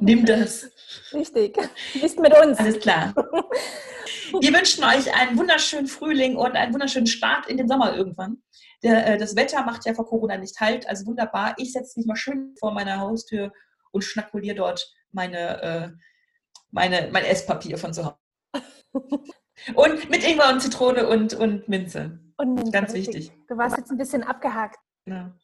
Nimm 0.01 0.25
das. 0.25 0.71
Richtig. 1.13 1.59
Bist 2.01 2.19
mit 2.19 2.33
uns. 2.39 2.59
Alles 2.59 2.81
klar. 2.81 3.15
Wir 4.39 4.53
wünschen 4.53 4.85
euch 4.85 5.15
einen 5.15 5.39
wunderschönen 5.39 5.87
Frühling 5.87 6.37
und 6.37 6.53
einen 6.53 6.73
wunderschönen 6.73 7.07
Start 7.07 7.49
in 7.49 7.57
den 7.57 7.69
Sommer 7.69 7.97
irgendwann. 7.97 8.43
Der, 8.83 9.07
äh, 9.07 9.19
das 9.19 9.37
Wetter 9.37 9.65
macht 9.65 9.85
ja 9.87 9.95
vor 9.95 10.07
Corona 10.07 10.37
nicht 10.37 10.61
halt, 10.61 10.89
also 10.89 11.07
wunderbar. 11.07 11.55
Ich 11.59 11.73
setze 11.73 11.99
mich 11.99 12.07
mal 12.07 12.17
schön 12.17 12.55
vor 12.59 12.73
meiner 12.73 12.99
Haustür 12.99 13.53
und 13.91 14.03
schnakuliere 14.03 14.57
dort 14.57 14.93
meine, 15.13 15.63
äh, 15.63 15.89
meine, 16.71 17.11
mein 17.13 17.25
Esspapier 17.25 17.79
von 17.79 17.93
zu 17.93 18.05
Hause. 18.05 18.17
Und 19.75 20.09
mit 20.09 20.25
Ingwer 20.27 20.49
und 20.49 20.61
Zitrone 20.61 21.07
und, 21.07 21.35
und 21.35 21.69
Minze. 21.69 22.19
Und 22.39 22.55
Minze, 22.55 22.71
Ganz 22.71 22.95
wichtig. 22.95 23.31
Du 23.47 23.59
warst 23.59 23.77
jetzt 23.77 23.91
ein 23.91 23.99
bisschen 23.99 24.23
abgehakt. 24.23 24.79
Ja. 25.05 25.37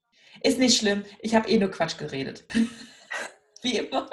Ist 0.42 0.58
nicht 0.58 0.78
schlimm. 0.78 1.04
Ich 1.20 1.34
habe 1.34 1.48
eh 1.48 1.58
nur 1.58 1.70
Quatsch 1.70 1.98
geredet. 1.98 2.46
Wie 3.62 3.76
immer. 3.76 4.08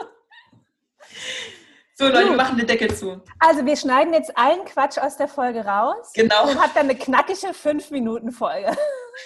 So, 1.95 2.07
Leute, 2.07 2.29
wir 2.29 2.35
machen 2.37 2.57
den 2.57 2.65
Deckel 2.65 2.95
zu. 2.95 3.21
Also 3.39 3.63
wir 3.65 3.75
schneiden 3.75 4.13
jetzt 4.13 4.35
allen 4.35 4.65
Quatsch 4.65 4.97
aus 4.97 5.15
der 5.15 5.27
Folge 5.27 5.63
raus 5.63 6.11
Genau. 6.15 6.49
und 6.49 6.59
habt 6.59 6.75
dann 6.75 6.89
eine 6.89 6.95
knackige 6.97 7.49
5-Minuten-Folge. 7.53 8.75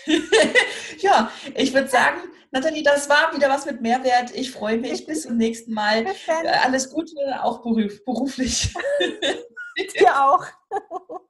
Ja, 0.99 1.31
ich 1.55 1.73
würde 1.73 1.87
sagen, 1.87 2.17
Nathalie, 2.51 2.83
das 2.83 3.07
war 3.09 3.33
wieder 3.33 3.47
was 3.49 3.65
mit 3.65 3.79
Mehrwert. 3.81 4.31
Ich 4.35 4.51
freue 4.51 4.77
mich. 4.77 5.05
Bis 5.05 5.21
zum 5.23 5.37
nächsten 5.37 5.73
Mal. 5.73 6.05
Äh, 6.05 6.47
Alles 6.61 6.89
Gute, 6.89 7.13
auch 7.41 7.61
beruf, 7.61 8.03
beruflich. 8.03 8.73
Dir 9.99 10.25
auch. 10.25 10.43